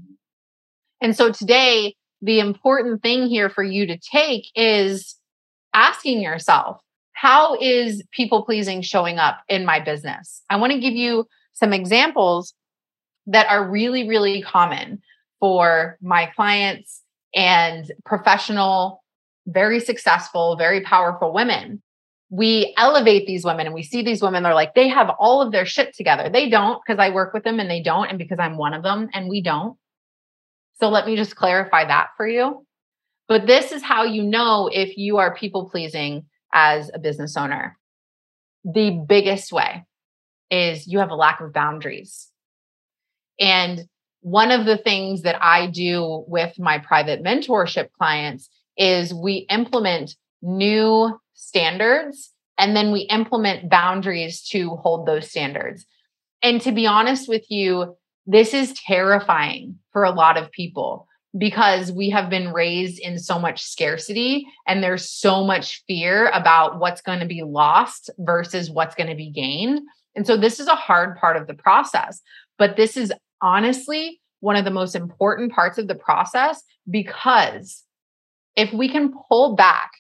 And 1.01 1.17
so 1.17 1.33
today, 1.33 1.95
the 2.21 2.41
important 2.41 3.01
thing 3.01 3.29
here 3.29 3.49
for 3.49 3.63
you 3.63 3.87
to 3.87 3.97
take 3.97 4.45
is 4.55 5.17
asking 5.73 6.21
yourself, 6.21 6.83
how 7.15 7.57
is 7.59 8.05
people 8.13 8.45
pleasing 8.45 8.83
showing 8.83 9.19
up 9.19 9.39
in 9.49 9.65
my 9.65 9.81
business? 9.81 10.43
I 10.51 10.57
want 10.57 10.75
to 10.75 10.81
give 10.81 10.93
you 10.93 11.25
some 11.55 11.73
examples 11.73 12.53
that 13.27 13.47
are 13.49 13.69
really, 13.69 14.09
really 14.09 14.43
common 14.43 15.03
for 15.39 15.99
my 16.01 16.27
clients 16.27 17.03
and 17.35 17.91
professional, 18.05 19.03
very 19.47 19.81
successful, 19.81 20.57
very 20.57 20.81
powerful 20.83 21.33
women. 21.33 21.83
We 22.31 22.75
elevate 22.77 23.27
these 23.27 23.45
women 23.45 23.67
and 23.67 23.75
we 23.75 23.83
see 23.83 24.03
these 24.03 24.23
women, 24.23 24.43
they're 24.43 24.55
like, 24.55 24.75
they 24.75 24.89
have 24.89 25.11
all 25.19 25.43
of 25.43 25.51
their 25.51 25.67
shit 25.67 25.95
together. 25.95 26.29
They 26.29 26.49
don't 26.49 26.81
because 26.85 27.01
I 27.01 27.11
work 27.11 27.35
with 27.35 27.43
them 27.43 27.59
and 27.59 27.71
they 27.71 27.83
don't, 27.83 28.09
and 28.09 28.19
because 28.19 28.39
I'm 28.39 28.57
one 28.57 28.75
of 28.75 28.83
them 28.83 29.09
and 29.13 29.29
we 29.29 29.43
don't. 29.43 29.77
So 30.81 30.89
let 30.89 31.07
me 31.07 31.17
just 31.17 31.37
clarify 31.37 31.87
that 31.87 32.09
for 32.17 32.27
you. 32.27 32.65
But 33.29 33.47
this 33.47 33.73
is 33.73 33.83
how 33.83 34.05
you 34.05 34.23
know 34.23 34.69
if 34.73 34.97
you 34.97 35.19
are 35.19 35.35
people 35.35 35.69
pleasing 35.71 36.27
as 36.53 36.91
a 36.93 36.99
business 36.99 37.37
owner. 37.37 37.77
The 38.65 38.91
biggest 38.91 39.53
way 39.53 39.85
is 40.51 40.87
you 40.87 40.99
have 40.99 41.11
a 41.11 41.15
lack 41.15 41.41
of 41.41 41.53
boundaries. 41.53 42.30
And 43.41 43.85
one 44.21 44.51
of 44.51 44.67
the 44.67 44.77
things 44.77 45.23
that 45.23 45.43
I 45.43 45.67
do 45.67 46.25
with 46.29 46.59
my 46.59 46.79
private 46.79 47.25
mentorship 47.25 47.89
clients 47.99 48.51
is 48.77 49.15
we 49.15 49.47
implement 49.51 50.15
new 50.43 51.19
standards 51.35 52.33
and 52.59 52.77
then 52.77 52.93
we 52.93 53.01
implement 53.01 53.71
boundaries 53.71 54.43
to 54.51 54.77
hold 54.77 55.07
those 55.07 55.31
standards. 55.31 55.87
And 56.43 56.61
to 56.61 56.73
be 56.73 56.87
honest 56.87 57.29
with 57.29 57.51
you, 57.51 57.97
this 58.27 58.53
is 58.53 58.75
terrifying 58.75 59.79
for 59.93 60.05
a 60.05 60.11
lot 60.11 60.37
of 60.37 60.51
people 60.51 61.07
because 61.39 61.93
we 61.93 62.11
have 62.11 62.29
been 62.29 62.53
raised 62.53 62.99
in 62.99 63.19
so 63.19 63.39
much 63.39 63.63
scarcity 63.63 64.47
and 64.67 64.83
there's 64.83 65.09
so 65.09 65.45
much 65.45 65.83
fear 65.87 66.29
about 66.29 66.79
what's 66.79 67.01
going 67.01 67.21
to 67.21 67.27
be 67.27 67.43
lost 67.43 68.11
versus 68.19 68.71
what's 68.71 68.95
going 68.95 69.09
to 69.09 69.17
be 69.17 69.31
gained. 69.31 69.81
And 70.15 70.27
so 70.27 70.37
this 70.37 70.61
is 70.61 70.67
a 70.67 70.75
hard 70.75 71.17
part 71.17 71.37
of 71.37 71.47
the 71.47 71.55
process, 71.55 72.21
but 72.59 72.77
this 72.77 72.97
is 72.97 73.13
honestly 73.43 74.21
one 74.41 74.57
of 74.57 74.65
the 74.65 74.71
most 74.71 74.95
important 74.95 75.53
parts 75.53 75.79
of 75.79 75.87
the 75.87 75.95
process 75.95 76.63
because 76.91 77.85
if 78.57 78.73
we 78.73 78.89
can 78.89 79.13
pull 79.29 79.55
back, 79.55 79.91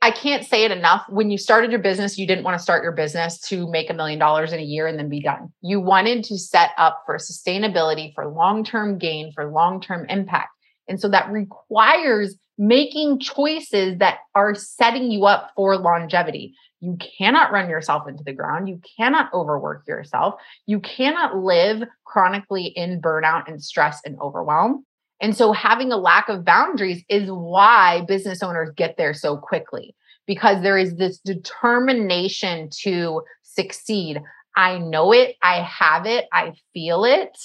I 0.00 0.10
can't 0.10 0.44
say 0.44 0.64
it 0.64 0.72
enough. 0.72 1.04
When 1.08 1.30
you 1.30 1.38
started 1.38 1.70
your 1.70 1.80
business, 1.80 2.18
you 2.18 2.26
didn't 2.26 2.42
want 2.42 2.58
to 2.58 2.62
start 2.62 2.82
your 2.82 2.92
business 2.92 3.38
to 3.48 3.70
make 3.70 3.88
a 3.88 3.94
million 3.94 4.18
dollars 4.18 4.52
in 4.52 4.58
a 4.58 4.64
year 4.64 4.88
and 4.88 4.98
then 4.98 5.08
be 5.08 5.20
done. 5.20 5.52
You 5.60 5.80
wanted 5.80 6.24
to 6.24 6.38
set 6.38 6.70
up 6.76 7.04
for 7.06 7.18
sustainability, 7.18 8.12
for 8.14 8.26
long 8.26 8.64
term 8.64 8.98
gain, 8.98 9.32
for 9.32 9.48
long 9.48 9.80
term 9.80 10.06
impact. 10.08 10.50
And 10.88 11.00
so 11.00 11.08
that 11.08 11.30
requires 11.30 12.36
making 12.58 13.20
choices 13.20 13.98
that 13.98 14.18
are 14.34 14.54
setting 14.54 15.10
you 15.10 15.24
up 15.24 15.50
for 15.56 15.76
longevity. 15.76 16.54
You 16.80 16.98
cannot 17.18 17.52
run 17.52 17.70
yourself 17.70 18.08
into 18.08 18.24
the 18.24 18.32
ground. 18.32 18.68
You 18.68 18.80
cannot 18.98 19.32
overwork 19.32 19.86
yourself. 19.86 20.34
You 20.66 20.80
cannot 20.80 21.36
live 21.36 21.84
chronically 22.04 22.66
in 22.66 23.00
burnout 23.00 23.48
and 23.48 23.62
stress 23.62 24.00
and 24.04 24.18
overwhelm. 24.20 24.84
And 25.20 25.36
so 25.36 25.52
having 25.52 25.92
a 25.92 25.96
lack 25.96 26.28
of 26.28 26.44
boundaries 26.44 27.04
is 27.08 27.30
why 27.30 28.04
business 28.08 28.42
owners 28.42 28.70
get 28.76 28.96
there 28.96 29.14
so 29.14 29.36
quickly 29.36 29.94
because 30.26 30.62
there 30.62 30.76
is 30.76 30.96
this 30.96 31.18
determination 31.18 32.68
to 32.82 33.22
succeed. 33.42 34.20
I 34.56 34.78
know 34.78 35.12
it, 35.12 35.36
I 35.42 35.62
have 35.62 36.06
it, 36.06 36.26
I 36.32 36.54
feel 36.74 37.04
it. 37.04 37.36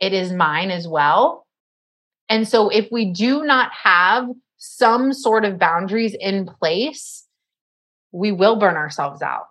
It 0.00 0.12
is 0.12 0.32
mine 0.32 0.70
as 0.70 0.88
well. 0.88 1.41
And 2.28 2.48
so 2.48 2.68
if 2.68 2.88
we 2.90 3.12
do 3.12 3.44
not 3.44 3.70
have 3.72 4.28
some 4.56 5.12
sort 5.12 5.44
of 5.44 5.58
boundaries 5.58 6.14
in 6.18 6.46
place, 6.46 7.26
we 8.12 8.32
will 8.32 8.56
burn 8.56 8.76
ourselves 8.76 9.22
out. 9.22 9.46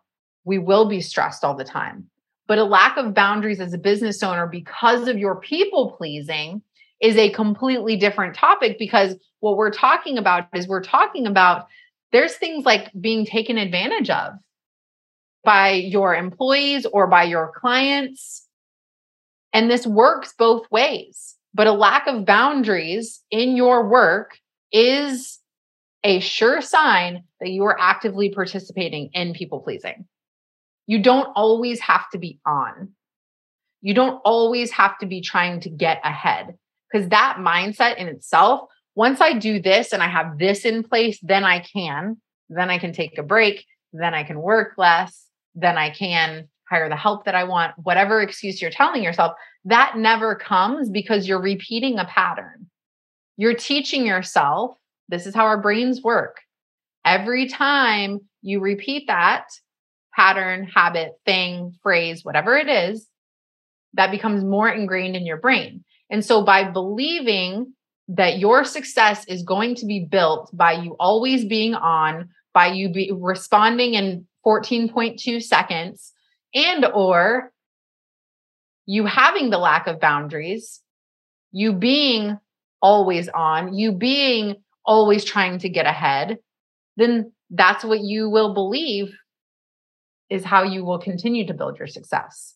We 0.46 0.58
will 0.58 0.88
be 0.88 1.02
stressed 1.02 1.44
all 1.44 1.56
the 1.56 1.64
time. 1.64 2.10
But 2.48 2.58
a 2.58 2.64
lack 2.64 2.98
of 2.98 3.14
boundaries 3.14 3.60
as 3.60 3.74
a 3.74 3.78
business 3.78 4.24
owner 4.24 4.48
because 4.48 5.08
of 5.08 5.18
your 5.18 5.36
people 5.36 5.96
pleasing 5.98 6.62
is 7.02 7.18
a 7.18 7.32
completely 7.32 7.96
different 7.98 8.36
topic 8.36 8.78
because 8.78 9.16
what 9.40 9.58
we're 9.58 9.72
talking 9.72 10.18
about 10.18 10.48
is 10.54 10.68
we're 10.68 10.84
talking 10.84 11.28
about 11.28 11.68
there's 12.12 12.36
things 12.36 12.66
like 12.66 12.92
being 13.00 13.26
taken 13.26 13.58
advantage 13.58 14.10
of 14.10 14.34
by 15.44 15.72
your 15.72 16.16
employees 16.16 16.86
or 16.86 17.08
by 17.08 17.24
your 17.24 17.52
clients. 17.56 18.48
And 19.54 19.70
this 19.70 19.88
works 19.88 20.34
both 20.38 20.70
ways. 20.72 21.36
But 21.54 21.68
a 21.68 21.74
lack 21.74 22.08
of 22.08 22.26
boundaries 22.26 23.22
in 23.30 23.56
your 23.56 23.88
work 23.88 24.38
is 24.72 25.40
a 26.04 26.20
sure 26.20 26.62
sign 26.62 27.24
that 27.40 27.50
you 27.50 27.64
are 27.66 27.80
actively 27.80 28.30
participating 28.30 29.10
in 29.14 29.34
people 29.34 29.60
pleasing. 29.60 30.06
You 30.88 31.02
don't 31.02 31.30
always 31.36 31.80
have 31.82 32.10
to 32.12 32.18
be 32.18 32.40
on. 32.46 32.90
You 33.82 33.94
don't 33.94 34.22
always 34.24 34.72
have 34.72 34.98
to 35.00 35.06
be 35.06 35.22
trying 35.22 35.60
to 35.62 35.70
get 35.70 36.02
ahead 36.04 36.56
because 36.92 37.10
that 37.10 37.38
mindset 37.40 37.98
in 37.98 38.08
itself, 38.08 38.70
once 38.96 39.22
I 39.22 39.34
do 39.34 39.62
this 39.62 39.94
and 39.94 40.04
I 40.04 40.08
have 40.08 40.38
this 40.38 40.66
in 40.66 40.84
place, 40.84 41.20
then 41.22 41.44
I 41.44 41.60
can, 41.60 42.18
then 42.50 42.70
I 42.70 42.78
can 42.78 42.94
take 42.94 43.18
a 43.18 43.24
break, 43.24 43.66
then 43.94 44.14
I 44.14 44.24
can 44.24 44.42
work 44.42 44.74
less, 44.78 45.26
then 45.56 45.78
I 45.78 45.90
can 45.90 46.50
hire 46.72 46.88
the 46.88 46.96
help 46.96 47.26
that 47.26 47.36
I 47.36 47.44
want, 47.44 47.74
whatever 47.84 48.22
excuse 48.22 48.62
you're 48.62 48.72
telling 48.72 49.04
yourself, 49.04 49.34
that 49.66 49.98
never 49.98 50.36
comes 50.36 50.90
because 50.90 51.28
you're 51.28 51.42
repeating 51.42 52.00
a 52.00 52.06
pattern. 52.06 52.68
You're 53.36 53.56
teaching 53.56 54.06
yourself 54.06 54.78
this 55.10 55.28
is 55.28 55.36
how 55.36 55.44
our 55.46 55.62
brains 55.62 56.02
work. 56.02 56.38
Every 57.06 57.50
time 57.50 58.22
you 58.42 58.62
repeat 58.62 59.08
that 59.08 59.48
pattern, 60.16 60.64
habit, 60.64 61.12
thing, 61.26 61.74
phrase, 61.84 62.24
whatever 62.24 62.56
it 62.56 62.70
is, 62.70 63.08
that 63.94 64.12
becomes 64.12 64.44
more 64.44 64.70
ingrained 64.70 65.18
in 65.18 65.26
your 65.26 65.38
brain. 65.38 65.84
And 66.10 66.24
so 66.24 66.44
by 66.44 66.64
believing 66.64 67.74
that 68.08 68.40
your 68.40 68.64
success 68.64 69.26
is 69.26 69.44
going 69.44 69.76
to 69.76 69.86
be 69.86 70.06
built 70.10 70.50
by 70.54 70.74
you 70.74 70.96
always 71.00 71.44
being 71.44 71.76
on, 71.76 72.30
by 72.54 72.68
you 72.68 72.90
be 72.90 73.12
responding 73.14 73.96
in 73.96 74.26
14.2 74.46 75.42
seconds 75.42 76.14
and 76.54 76.86
or 76.86 77.52
you 78.86 79.06
having 79.06 79.50
the 79.50 79.58
lack 79.58 79.88
of 79.88 80.00
boundaries, 80.00 80.82
you 81.52 81.74
being 81.74 82.40
always 82.82 83.30
on, 83.30 83.74
you 83.74 83.92
being 83.92 84.56
always 84.86 85.24
trying 85.24 85.60
to 85.60 85.70
get 85.70 85.86
ahead, 85.86 86.40
then 86.98 87.32
that's 87.50 87.84
what 87.84 88.02
you 88.02 88.30
will 88.30 88.54
believe 88.54 89.14
is 90.30 90.44
how 90.44 90.64
you 90.64 90.84
will 90.84 91.00
continue 91.00 91.46
to 91.46 91.54
build 91.54 91.78
your 91.78 91.88
success, 91.88 92.56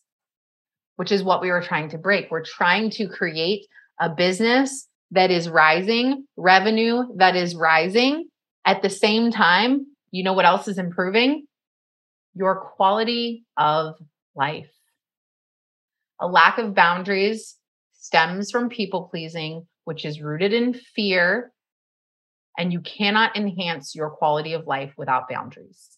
which 0.96 1.12
is 1.12 1.22
what 1.22 1.40
we 1.40 1.50
were 1.50 1.62
trying 1.62 1.90
to 1.90 1.98
break. 1.98 2.30
We're 2.30 2.44
trying 2.44 2.90
to 2.90 3.06
create 3.06 3.66
a 4.00 4.08
business 4.08 4.88
that 5.12 5.30
is 5.30 5.48
rising, 5.48 6.26
revenue 6.36 7.04
that 7.16 7.36
is 7.36 7.54
rising. 7.54 8.28
At 8.64 8.82
the 8.82 8.90
same 8.90 9.30
time, 9.30 9.86
you 10.10 10.24
know 10.24 10.32
what 10.32 10.46
else 10.46 10.66
is 10.68 10.78
improving? 10.78 11.46
Your 12.36 12.60
quality 12.60 13.44
of 13.56 13.94
life. 14.36 14.70
A 16.20 16.28
lack 16.28 16.58
of 16.58 16.74
boundaries 16.74 17.56
stems 17.94 18.50
from 18.50 18.68
people 18.68 19.08
pleasing, 19.10 19.66
which 19.84 20.04
is 20.04 20.20
rooted 20.20 20.52
in 20.52 20.74
fear. 20.74 21.50
And 22.58 22.72
you 22.72 22.80
cannot 22.80 23.36
enhance 23.36 23.94
your 23.94 24.10
quality 24.10 24.52
of 24.52 24.66
life 24.66 24.92
without 24.96 25.28
boundaries. 25.28 25.96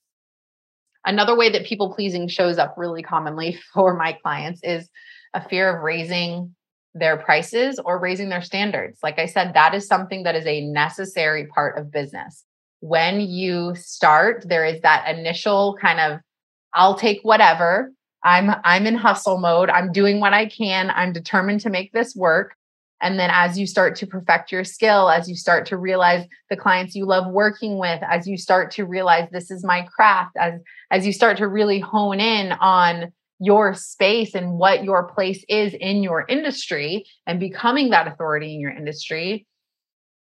Another 1.05 1.37
way 1.37 1.51
that 1.51 1.67
people 1.67 1.95
pleasing 1.95 2.29
shows 2.29 2.59
up 2.59 2.75
really 2.77 3.03
commonly 3.03 3.59
for 3.75 3.97
my 3.97 4.13
clients 4.13 4.61
is 4.63 4.89
a 5.35 5.47
fear 5.47 5.77
of 5.77 5.83
raising 5.83 6.55
their 6.95 7.17
prices 7.17 7.79
or 7.85 7.99
raising 7.99 8.29
their 8.29 8.43
standards. 8.43 8.99
Like 9.03 9.19
I 9.19 9.27
said, 9.27 9.55
that 9.55 9.75
is 9.75 9.87
something 9.87 10.23
that 10.23 10.35
is 10.35 10.47
a 10.47 10.67
necessary 10.67 11.47
part 11.47 11.79
of 11.79 11.93
business. 11.93 12.45
When 12.81 13.21
you 13.21 13.75
start, 13.75 14.45
there 14.49 14.65
is 14.65 14.81
that 14.83 15.09
initial 15.09 15.77
kind 15.81 16.01
of 16.01 16.21
I'll 16.75 16.97
take 16.97 17.21
whatever. 17.23 17.93
I'm 18.25 18.51
I'm 18.65 18.87
in 18.87 18.97
hustle 18.97 19.39
mode. 19.39 19.71
I'm 19.71 19.93
doing 19.93 20.21
what 20.21 20.35
I 20.35 20.47
can. 20.47 20.91
I'm 20.91 21.13
determined 21.13 21.61
to 21.61 21.71
make 21.71 21.93
this 21.93 22.15
work. 22.15 22.55
And 23.01 23.19
then 23.19 23.31
as 23.33 23.59
you 23.59 23.67
start 23.67 23.95
to 23.97 24.07
perfect 24.07 24.51
your 24.51 24.65
skill, 24.65 25.09
as 25.09 25.29
you 25.29 25.37
start 25.37 25.67
to 25.67 25.77
realize 25.77 26.27
the 26.51 26.57
clients 26.57 26.97
you 26.97 27.07
love 27.07 27.31
working 27.31 27.79
with, 27.79 28.03
as 28.03 28.27
you 28.27 28.37
start 28.37 28.73
to 28.73 28.85
realize 28.85 29.29
this 29.31 29.51
is 29.51 29.65
my 29.65 29.87
craft, 29.95 30.37
as 30.37 30.55
as 30.91 31.07
you 31.07 31.13
start 31.13 31.37
to 31.39 31.47
really 31.47 31.79
hone 31.79 32.19
in 32.19 32.53
on 32.53 33.13
your 33.41 33.73
space 33.73 34.35
and 34.35 34.59
what 34.59 34.83
your 34.83 35.05
place 35.05 35.45
is 35.49 35.73
in 35.75 36.03
your 36.03 36.25
industry 36.29 37.05
and 37.25 37.39
becoming 37.39 37.91
that 37.91 38.09
authority 38.09 38.55
in 38.55 38.61
your 38.61 38.73
industry, 38.73 39.47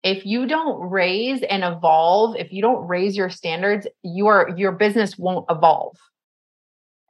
if 0.02 0.26
you 0.26 0.48
don't 0.48 0.90
raise 0.90 1.42
and 1.44 1.66
evolve, 1.66 2.38
if 2.38 2.54
you 2.54 2.62
don't 2.62 2.88
raise 2.88 3.18
your 3.18 3.30
standards, 3.30 3.86
your 4.02 4.54
your 4.56 4.72
business 4.72 5.18
won't 5.18 5.46
evolve. 5.50 5.98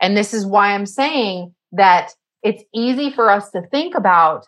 And 0.01 0.17
this 0.17 0.33
is 0.33 0.45
why 0.45 0.73
I'm 0.73 0.87
saying 0.87 1.53
that 1.71 2.11
it's 2.43 2.63
easy 2.73 3.11
for 3.11 3.29
us 3.29 3.51
to 3.51 3.61
think 3.67 3.95
about 3.95 4.47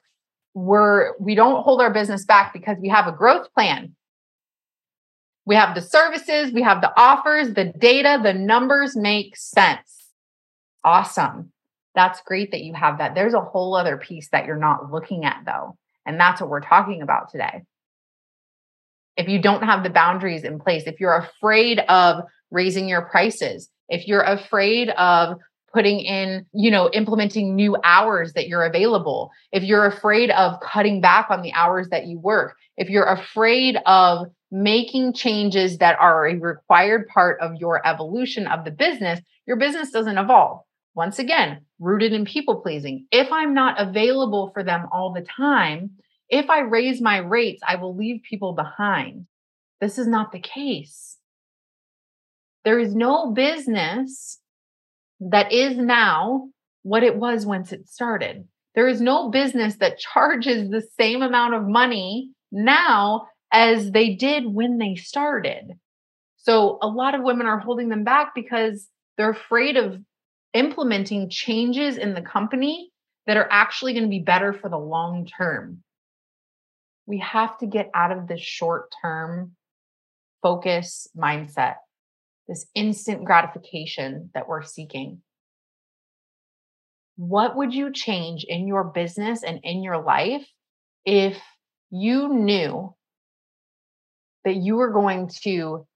we're 0.55 1.13
we 1.19 1.35
don't 1.35 1.63
hold 1.63 1.81
our 1.81 1.93
business 1.93 2.25
back 2.25 2.53
because 2.53 2.77
we 2.79 2.89
have 2.89 3.07
a 3.07 3.11
growth 3.11 3.53
plan. 3.53 3.95
We 5.45 5.55
have 5.55 5.75
the 5.75 5.81
services 5.81 6.51
we 6.51 6.63
have 6.63 6.81
the 6.81 6.91
offers 6.99 7.53
the 7.53 7.65
data 7.65 8.19
the 8.21 8.33
numbers 8.33 8.95
make 8.95 9.37
sense. 9.37 10.09
Awesome. 10.83 11.51
That's 11.95 12.21
great 12.21 12.51
that 12.51 12.61
you 12.61 12.73
have 12.73 12.97
that. 12.97 13.13
There's 13.13 13.35
a 13.35 13.41
whole 13.41 13.75
other 13.75 13.97
piece 13.97 14.29
that 14.29 14.45
you're 14.45 14.57
not 14.57 14.91
looking 14.91 15.23
at 15.25 15.43
though 15.45 15.77
and 16.05 16.19
that's 16.19 16.41
what 16.41 16.49
we're 16.49 16.61
talking 16.61 17.01
about 17.01 17.29
today. 17.31 17.63
If 19.15 19.29
you 19.29 19.39
don't 19.39 19.63
have 19.63 19.83
the 19.83 19.91
boundaries 19.91 20.43
in 20.43 20.59
place 20.59 20.83
if 20.87 20.99
you're 20.99 21.15
afraid 21.15 21.79
of 21.79 22.23
raising 22.49 22.87
your 22.87 23.03
prices 23.03 23.69
if 23.93 24.07
you're 24.07 24.21
afraid 24.21 24.89
of 24.89 25.37
putting 25.71 25.99
in, 25.99 26.45
you 26.53 26.71
know, 26.71 26.89
implementing 26.93 27.55
new 27.55 27.77
hours 27.83 28.33
that 28.33 28.47
you're 28.47 28.63
available, 28.63 29.31
if 29.51 29.63
you're 29.63 29.85
afraid 29.85 30.31
of 30.31 30.59
cutting 30.61 30.99
back 30.99 31.27
on 31.29 31.41
the 31.41 31.53
hours 31.53 31.89
that 31.89 32.07
you 32.07 32.19
work, 32.19 32.55
if 32.75 32.89
you're 32.89 33.05
afraid 33.05 33.77
of 33.85 34.27
making 34.51 35.13
changes 35.13 35.77
that 35.77 35.97
are 35.99 36.27
a 36.27 36.35
required 36.35 37.07
part 37.07 37.39
of 37.39 37.55
your 37.55 37.85
evolution 37.87 38.47
of 38.47 38.65
the 38.65 38.71
business, 38.71 39.19
your 39.47 39.57
business 39.57 39.91
doesn't 39.91 40.17
evolve. 40.17 40.61
Once 40.95 41.17
again, 41.17 41.61
rooted 41.79 42.13
in 42.13 42.25
people 42.25 42.61
pleasing. 42.61 43.05
If 43.11 43.31
I'm 43.31 43.53
not 43.53 43.79
available 43.79 44.51
for 44.53 44.63
them 44.63 44.87
all 44.91 45.11
the 45.11 45.21
time, 45.21 45.91
if 46.29 46.49
I 46.49 46.59
raise 46.59 47.01
my 47.01 47.17
rates, 47.17 47.61
I 47.67 47.75
will 47.75 47.95
leave 47.95 48.21
people 48.27 48.53
behind. 48.53 49.25
This 49.81 49.97
is 49.97 50.07
not 50.07 50.31
the 50.31 50.39
case. 50.39 51.17
There 52.65 52.79
is 52.79 52.95
no 52.95 53.31
business 53.31 54.39
that 55.19 55.51
is 55.51 55.77
now 55.77 56.49
what 56.83 57.03
it 57.03 57.15
was 57.15 57.45
once 57.45 57.71
it 57.71 57.87
started. 57.89 58.47
There 58.75 58.87
is 58.87 59.01
no 59.01 59.29
business 59.29 59.75
that 59.77 59.99
charges 59.99 60.69
the 60.69 60.85
same 60.99 61.21
amount 61.21 61.53
of 61.53 61.67
money 61.67 62.31
now 62.51 63.27
as 63.51 63.91
they 63.91 64.15
did 64.15 64.45
when 64.45 64.77
they 64.77 64.95
started. 64.95 65.73
So 66.37 66.79
a 66.81 66.87
lot 66.87 67.15
of 67.15 67.21
women 67.21 67.47
are 67.47 67.59
holding 67.59 67.89
them 67.89 68.03
back 68.03 68.33
because 68.33 68.87
they're 69.17 69.29
afraid 69.29 69.77
of 69.77 70.01
implementing 70.53 71.29
changes 71.29 71.97
in 71.97 72.13
the 72.13 72.21
company 72.21 72.91
that 73.27 73.37
are 73.37 73.47
actually 73.49 73.93
going 73.93 74.03
to 74.03 74.09
be 74.09 74.19
better 74.19 74.53
for 74.53 74.69
the 74.69 74.77
long 74.77 75.25
term. 75.25 75.83
We 77.05 77.19
have 77.19 77.57
to 77.59 77.65
get 77.65 77.89
out 77.93 78.11
of 78.11 78.27
this 78.27 78.41
short 78.41 78.93
term 79.01 79.55
focus 80.41 81.07
mindset 81.17 81.75
this 82.47 82.65
instant 82.75 83.23
gratification 83.23 84.29
that 84.33 84.47
we're 84.47 84.63
seeking. 84.63 85.21
What 87.15 87.55
would 87.55 87.73
you 87.73 87.91
change 87.91 88.43
in 88.47 88.67
your 88.67 88.83
business 88.83 89.43
and 89.43 89.59
in 89.63 89.83
your 89.83 90.01
life 90.01 90.45
if 91.05 91.37
you 91.89 92.29
knew 92.29 92.95
that 94.45 94.55
you 94.55 94.75
were 94.75 94.91
going 94.91 95.29
to 95.43 95.87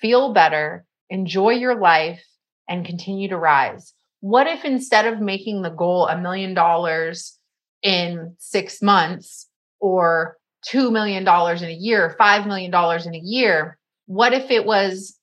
feel 0.00 0.32
better, 0.32 0.84
enjoy 1.10 1.50
your 1.50 1.78
life, 1.78 2.24
and 2.68 2.86
continue 2.86 3.28
to 3.28 3.36
rise? 3.36 3.92
What 4.20 4.46
if 4.46 4.64
instead 4.64 5.06
of 5.06 5.20
making 5.20 5.62
the 5.62 5.70
goal 5.70 6.08
a 6.08 6.18
million 6.18 6.54
dollars 6.54 7.38
in 7.82 8.34
six 8.38 8.80
months 8.80 9.48
or 9.80 10.38
$2 10.72 10.90
million 10.90 11.22
in 11.22 11.68
a 11.68 11.78
year, 11.78 12.16
$5 12.18 12.46
million 12.46 12.72
in 13.06 13.14
a 13.14 13.22
year, 13.22 13.78
what 14.06 14.32
if 14.32 14.50
it 14.50 14.64
was 14.64 15.18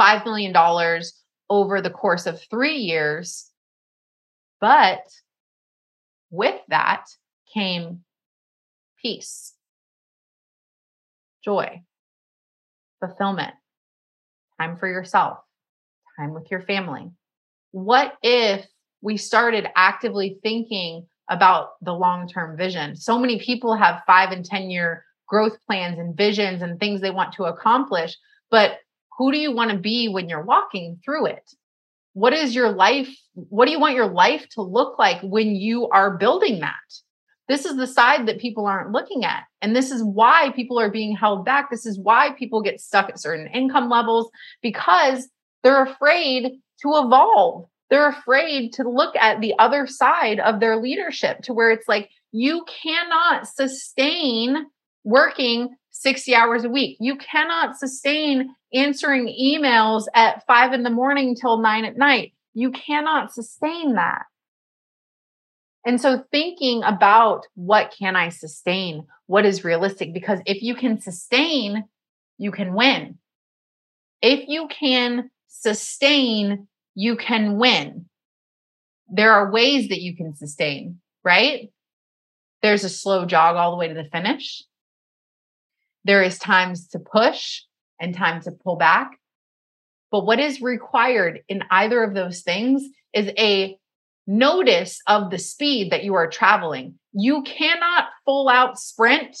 $5 0.00 0.24
million 0.24 0.54
over 1.48 1.80
the 1.80 1.90
course 1.90 2.26
of 2.26 2.40
three 2.50 2.76
years. 2.76 3.50
But 4.60 5.00
with 6.30 6.60
that 6.68 7.04
came 7.52 8.00
peace, 9.00 9.54
joy, 11.44 11.82
fulfillment, 13.00 13.54
time 14.60 14.76
for 14.76 14.88
yourself, 14.88 15.38
time 16.18 16.34
with 16.34 16.50
your 16.50 16.62
family. 16.62 17.10
What 17.72 18.14
if 18.22 18.66
we 19.02 19.16
started 19.16 19.68
actively 19.76 20.38
thinking 20.42 21.06
about 21.28 21.70
the 21.82 21.92
long 21.92 22.28
term 22.28 22.56
vision? 22.56 22.96
So 22.96 23.18
many 23.18 23.38
people 23.38 23.76
have 23.76 24.02
five 24.06 24.32
and 24.32 24.44
10 24.44 24.70
year 24.70 25.04
growth 25.28 25.58
plans 25.66 25.98
and 25.98 26.16
visions 26.16 26.62
and 26.62 26.78
things 26.78 27.00
they 27.00 27.10
want 27.10 27.34
to 27.34 27.44
accomplish, 27.44 28.16
but 28.50 28.78
who 29.18 29.32
do 29.32 29.38
you 29.38 29.52
want 29.52 29.70
to 29.70 29.78
be 29.78 30.08
when 30.08 30.28
you're 30.28 30.44
walking 30.44 30.98
through 31.04 31.26
it? 31.26 31.50
What 32.12 32.32
is 32.32 32.54
your 32.54 32.70
life? 32.70 33.14
What 33.34 33.66
do 33.66 33.72
you 33.72 33.80
want 33.80 33.94
your 33.94 34.08
life 34.08 34.48
to 34.50 34.62
look 34.62 34.98
like 34.98 35.20
when 35.22 35.54
you 35.54 35.88
are 35.88 36.16
building 36.16 36.60
that? 36.60 36.74
This 37.48 37.64
is 37.64 37.76
the 37.76 37.86
side 37.86 38.26
that 38.26 38.40
people 38.40 38.66
aren't 38.66 38.92
looking 38.92 39.24
at. 39.24 39.44
And 39.62 39.74
this 39.74 39.90
is 39.90 40.02
why 40.02 40.50
people 40.56 40.80
are 40.80 40.90
being 40.90 41.14
held 41.14 41.44
back. 41.44 41.70
This 41.70 41.86
is 41.86 41.98
why 41.98 42.30
people 42.38 42.62
get 42.62 42.80
stuck 42.80 43.08
at 43.08 43.20
certain 43.20 43.46
income 43.48 43.88
levels 43.88 44.30
because 44.62 45.28
they're 45.62 45.84
afraid 45.84 46.60
to 46.82 46.88
evolve. 46.88 47.66
They're 47.88 48.08
afraid 48.08 48.72
to 48.74 48.88
look 48.88 49.14
at 49.16 49.40
the 49.40 49.54
other 49.58 49.86
side 49.86 50.40
of 50.40 50.58
their 50.58 50.76
leadership 50.76 51.42
to 51.42 51.54
where 51.54 51.70
it's 51.70 51.86
like, 51.86 52.10
you 52.32 52.64
cannot 52.82 53.46
sustain 53.46 54.66
working 55.04 55.74
60 56.00 56.34
hours 56.34 56.64
a 56.64 56.68
week. 56.68 56.96
You 57.00 57.16
cannot 57.16 57.76
sustain 57.76 58.54
answering 58.72 59.26
emails 59.28 60.04
at 60.14 60.44
five 60.46 60.72
in 60.72 60.82
the 60.82 60.90
morning 60.90 61.34
till 61.34 61.58
nine 61.58 61.84
at 61.84 61.96
night. 61.96 62.32
you 62.54 62.70
cannot 62.70 63.34
sustain 63.34 63.94
that. 63.96 64.22
And 65.84 66.00
so 66.00 66.24
thinking 66.32 66.82
about 66.82 67.46
what 67.54 67.94
can 67.96 68.16
I 68.16 68.30
sustain? 68.30 69.06
What 69.26 69.44
is 69.44 69.62
realistic? 69.62 70.14
Because 70.14 70.40
if 70.46 70.62
you 70.62 70.74
can 70.74 71.00
sustain, 71.00 71.84
you 72.38 72.50
can 72.50 72.74
win. 72.74 73.18
If 74.22 74.48
you 74.48 74.68
can 74.68 75.30
sustain, 75.48 76.66
you 76.94 77.16
can 77.16 77.58
win. 77.58 78.06
There 79.08 79.32
are 79.32 79.52
ways 79.52 79.88
that 79.90 80.00
you 80.00 80.16
can 80.16 80.34
sustain, 80.34 81.00
right? 81.22 81.70
There's 82.62 82.84
a 82.84 82.88
slow 82.88 83.26
jog 83.26 83.56
all 83.56 83.70
the 83.70 83.76
way 83.76 83.88
to 83.88 83.94
the 83.94 84.08
finish. 84.10 84.64
There 86.06 86.22
is 86.22 86.38
times 86.38 86.86
to 86.88 87.00
push 87.00 87.62
and 88.00 88.14
time 88.14 88.40
to 88.42 88.52
pull 88.52 88.76
back. 88.76 89.18
But 90.12 90.24
what 90.24 90.38
is 90.38 90.62
required 90.62 91.40
in 91.48 91.64
either 91.68 92.04
of 92.04 92.14
those 92.14 92.42
things 92.42 92.84
is 93.12 93.32
a 93.36 93.76
notice 94.24 95.00
of 95.08 95.32
the 95.32 95.38
speed 95.38 95.90
that 95.90 96.04
you 96.04 96.14
are 96.14 96.30
traveling. 96.30 96.94
You 97.12 97.42
cannot 97.42 98.04
full 98.24 98.48
out 98.48 98.78
sprint 98.78 99.36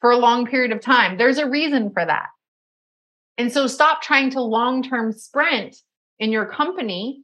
for 0.00 0.10
a 0.10 0.18
long 0.18 0.46
period 0.46 0.72
of 0.72 0.80
time. 0.80 1.18
There's 1.18 1.38
a 1.38 1.48
reason 1.48 1.92
for 1.92 2.04
that. 2.04 2.26
And 3.38 3.52
so 3.52 3.68
stop 3.68 4.02
trying 4.02 4.30
to 4.30 4.40
long 4.40 4.82
term 4.82 5.12
sprint 5.12 5.76
in 6.18 6.32
your 6.32 6.46
company 6.46 7.22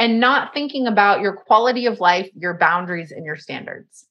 and 0.00 0.18
not 0.18 0.52
thinking 0.52 0.88
about 0.88 1.20
your 1.20 1.36
quality 1.36 1.86
of 1.86 2.00
life, 2.00 2.28
your 2.34 2.54
boundaries, 2.54 3.12
and 3.12 3.24
your 3.24 3.36
standards. 3.36 4.08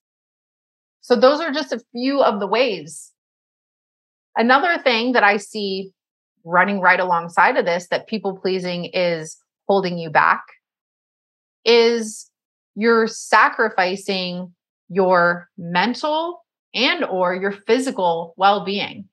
So, 1.02 1.16
those 1.16 1.42
are 1.42 1.52
just 1.52 1.74
a 1.74 1.84
few 1.92 2.24
of 2.24 2.40
the 2.40 2.48
ways. 2.48 3.12
Another 4.36 4.78
thing 4.82 5.14
that 5.14 5.24
I 5.24 5.38
see 5.38 5.92
running 6.44 6.80
right 6.80 7.00
alongside 7.00 7.58
of 7.58 7.66
this 7.66 7.88
that 7.88 8.08
people 8.08 8.38
pleasing 8.38 8.86
is 8.86 9.38
holding 9.68 9.98
you 9.98 10.10
back 10.10 10.44
is 11.64 12.30
you're 12.76 13.08
sacrificing 13.08 14.54
your 14.90 15.50
mental 15.58 16.44
and 16.74 17.04
or 17.04 17.34
your 17.34 17.52
physical 17.52 18.34
well-being. 18.38 19.08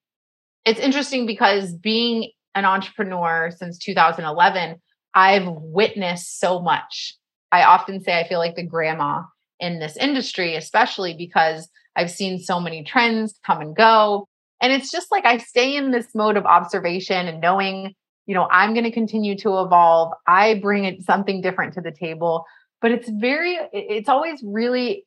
It's 0.64 0.80
interesting 0.80 1.26
because 1.26 1.72
being 1.72 2.30
an 2.54 2.64
entrepreneur 2.64 3.50
since 3.56 3.78
2011, 3.78 4.80
I've 5.14 5.46
witnessed 5.46 6.38
so 6.38 6.60
much. 6.60 7.16
I 7.50 7.64
often 7.64 8.02
say 8.02 8.18
I 8.18 8.28
feel 8.28 8.38
like 8.38 8.56
the 8.56 8.66
grandma 8.66 9.22
in 9.60 9.78
this 9.78 9.96
industry, 9.96 10.56
especially 10.56 11.14
because 11.16 11.68
I've 11.96 12.10
seen 12.10 12.38
so 12.38 12.60
many 12.60 12.84
trends 12.84 13.38
come 13.44 13.60
and 13.60 13.76
go. 13.76 14.28
And 14.62 14.72
it's 14.72 14.90
just 14.90 15.10
like 15.10 15.26
I 15.26 15.36
stay 15.36 15.76
in 15.76 15.90
this 15.90 16.14
mode 16.14 16.38
of 16.38 16.46
observation 16.46 17.28
and 17.28 17.40
knowing 17.40 17.94
you 18.26 18.34
know, 18.34 18.46
I'm 18.50 18.72
going 18.72 18.84
to 18.84 18.90
continue 18.90 19.36
to 19.38 19.60
evolve. 19.60 20.12
I 20.26 20.54
bring 20.54 20.84
it 20.84 21.02
something 21.02 21.40
different 21.40 21.74
to 21.74 21.80
the 21.80 21.90
table, 21.90 22.44
but 22.80 22.92
it's 22.92 23.08
very, 23.08 23.58
it's 23.72 24.08
always 24.08 24.40
really 24.44 25.04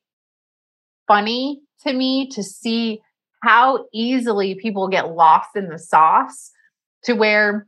funny 1.08 1.60
to 1.86 1.92
me 1.92 2.28
to 2.32 2.42
see 2.42 3.00
how 3.42 3.86
easily 3.92 4.54
people 4.54 4.88
get 4.88 5.12
lost 5.12 5.50
in 5.54 5.68
the 5.68 5.78
sauce 5.78 6.50
to 7.04 7.14
where 7.14 7.66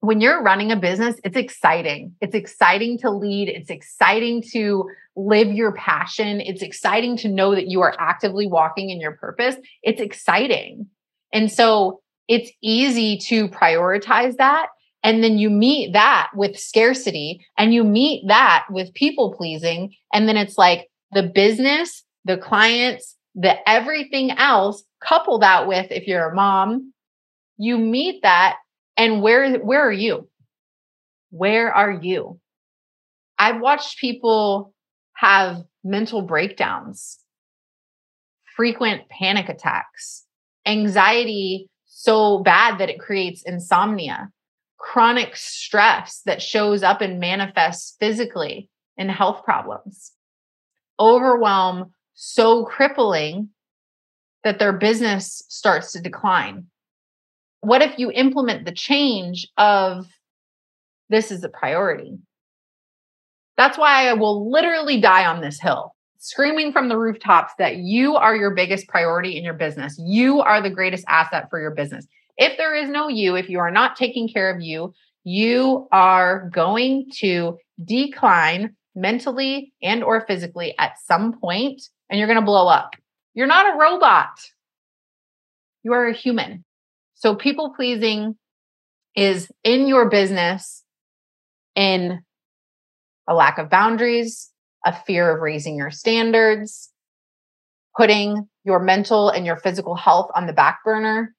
when 0.00 0.20
you're 0.20 0.42
running 0.42 0.70
a 0.70 0.76
business, 0.76 1.16
it's 1.24 1.36
exciting. 1.36 2.14
It's 2.20 2.34
exciting 2.34 2.98
to 2.98 3.10
lead. 3.10 3.48
It's 3.48 3.70
exciting 3.70 4.42
to 4.52 4.84
live 5.16 5.48
your 5.48 5.72
passion. 5.72 6.42
It's 6.42 6.62
exciting 6.62 7.16
to 7.18 7.28
know 7.28 7.54
that 7.54 7.68
you 7.68 7.80
are 7.80 7.96
actively 7.98 8.46
walking 8.46 8.90
in 8.90 9.00
your 9.00 9.12
purpose. 9.12 9.56
It's 9.82 10.00
exciting. 10.00 10.88
And 11.34 11.52
so 11.52 12.00
it's 12.26 12.50
easy 12.62 13.18
to 13.18 13.48
prioritize 13.48 14.36
that 14.36 14.68
and 15.04 15.22
then 15.22 15.36
you 15.36 15.50
meet 15.50 15.92
that 15.92 16.30
with 16.34 16.58
scarcity 16.58 17.46
and 17.58 17.74
you 17.74 17.84
meet 17.84 18.26
that 18.26 18.64
with 18.70 18.94
people 18.94 19.34
pleasing. 19.34 19.94
And 20.14 20.26
then 20.26 20.38
it's 20.38 20.56
like 20.56 20.88
the 21.12 21.22
business, 21.22 22.02
the 22.24 22.38
clients, 22.38 23.14
the 23.34 23.56
everything 23.68 24.30
else, 24.30 24.82
couple 25.04 25.38
that 25.40 25.68
with 25.68 25.86
if 25.90 26.06
you're 26.06 26.30
a 26.30 26.34
mom, 26.34 26.94
you 27.58 27.76
meet 27.76 28.22
that. 28.22 28.56
And 28.96 29.20
where, 29.20 29.58
where 29.58 29.86
are 29.86 29.92
you? 29.92 30.28
Where 31.30 31.70
are 31.70 31.92
you? 31.92 32.40
I've 33.38 33.60
watched 33.60 33.98
people 33.98 34.72
have 35.16 35.64
mental 35.82 36.22
breakdowns, 36.22 37.18
frequent 38.56 39.08
panic 39.10 39.50
attacks, 39.50 40.24
anxiety 40.66 41.68
so 41.86 42.38
bad 42.38 42.78
that 42.78 42.90
it 42.90 42.98
creates 42.98 43.42
insomnia 43.42 44.30
chronic 44.84 45.34
stress 45.34 46.20
that 46.26 46.42
shows 46.42 46.82
up 46.82 47.00
and 47.00 47.18
manifests 47.18 47.96
physically 47.98 48.68
in 48.98 49.08
health 49.08 49.42
problems, 49.42 50.12
overwhelm 51.00 51.92
so 52.12 52.64
crippling 52.64 53.48
that 54.44 54.58
their 54.58 54.74
business 54.74 55.42
starts 55.48 55.92
to 55.92 56.00
decline. 56.00 56.66
What 57.60 57.80
if 57.80 57.98
you 57.98 58.10
implement 58.12 58.66
the 58.66 58.72
change 58.72 59.48
of 59.56 60.06
this 61.08 61.30
is 61.30 61.42
a 61.44 61.48
priority? 61.48 62.18
That's 63.56 63.78
why 63.78 64.08
I 64.08 64.12
will 64.12 64.50
literally 64.50 65.00
die 65.00 65.24
on 65.24 65.40
this 65.40 65.58
hill, 65.58 65.93
screaming 66.24 66.72
from 66.72 66.88
the 66.88 66.96
rooftops 66.96 67.52
that 67.58 67.76
you 67.76 68.16
are 68.16 68.34
your 68.34 68.54
biggest 68.54 68.88
priority 68.88 69.36
in 69.36 69.44
your 69.44 69.52
business. 69.52 70.00
You 70.02 70.40
are 70.40 70.62
the 70.62 70.70
greatest 70.70 71.04
asset 71.06 71.50
for 71.50 71.60
your 71.60 71.72
business. 71.72 72.06
If 72.38 72.56
there 72.56 72.74
is 72.74 72.88
no 72.88 73.08
you, 73.08 73.36
if 73.36 73.50
you 73.50 73.58
are 73.58 73.70
not 73.70 73.94
taking 73.94 74.26
care 74.26 74.50
of 74.50 74.62
you, 74.62 74.94
you 75.24 75.86
are 75.92 76.48
going 76.48 77.10
to 77.18 77.58
decline 77.84 78.74
mentally 78.94 79.74
and 79.82 80.02
or 80.02 80.24
physically 80.26 80.74
at 80.78 80.92
some 81.04 81.38
point 81.38 81.82
and 82.08 82.18
you're 82.18 82.28
going 82.28 82.40
to 82.40 82.44
blow 82.46 82.68
up. 82.68 82.94
You're 83.34 83.46
not 83.46 83.74
a 83.74 83.78
robot. 83.78 84.30
You 85.82 85.92
are 85.92 86.06
a 86.06 86.14
human. 86.14 86.64
So 87.16 87.34
people 87.34 87.74
pleasing 87.76 88.36
is 89.14 89.50
in 89.62 89.88
your 89.88 90.08
business 90.08 90.84
in 91.74 92.22
a 93.28 93.34
lack 93.34 93.58
of 93.58 93.68
boundaries, 93.68 94.50
a 94.84 94.92
fear 94.92 95.34
of 95.34 95.40
raising 95.40 95.76
your 95.76 95.90
standards, 95.90 96.90
putting 97.96 98.48
your 98.64 98.80
mental 98.80 99.30
and 99.30 99.46
your 99.46 99.56
physical 99.56 99.94
health 99.94 100.30
on 100.34 100.46
the 100.46 100.52
back 100.52 100.80
burner, 100.84 101.34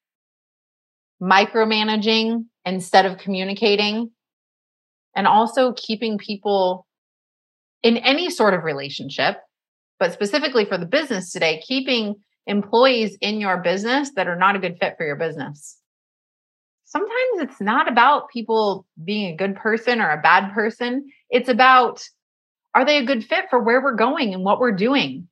micromanaging 1.22 2.46
instead 2.66 3.06
of 3.06 3.18
communicating, 3.18 4.12
and 5.16 5.28
also 5.28 5.74
keeping 5.74 6.18
people 6.18 6.86
in 7.84 7.98
any 7.98 8.30
sort 8.30 8.54
of 8.54 8.64
relationship, 8.64 9.38
but 10.00 10.12
specifically 10.12 10.66
for 10.66 10.78
the 10.78 10.86
business 10.86 11.32
today, 11.32 11.62
keeping 11.66 12.16
employees 12.48 13.18
in 13.22 13.40
your 13.40 13.58
business 13.58 14.12
that 14.16 14.28
are 14.28 14.36
not 14.36 14.56
a 14.56 14.60
good 14.60 14.78
fit 14.80 14.96
for 14.98 15.06
your 15.06 15.16
business. 15.16 15.78
Sometimes 16.86 17.42
it's 17.42 17.60
not 17.60 17.92
about 17.92 18.30
people 18.30 18.86
being 19.04 19.34
a 19.34 19.36
good 19.36 19.56
person 19.56 20.00
or 20.00 20.12
a 20.12 20.22
bad 20.22 20.54
person. 20.54 21.06
It's 21.30 21.50
about 21.50 22.04
are 22.76 22.86
they 22.86 22.98
a 22.98 23.06
good 23.06 23.26
fit 23.26 23.46
for 23.50 23.60
where 23.60 23.82
we're 23.82 23.96
going 23.96 24.34
and 24.34 24.44
what 24.44 24.60
we're 24.60 24.76
doing? 24.76 25.28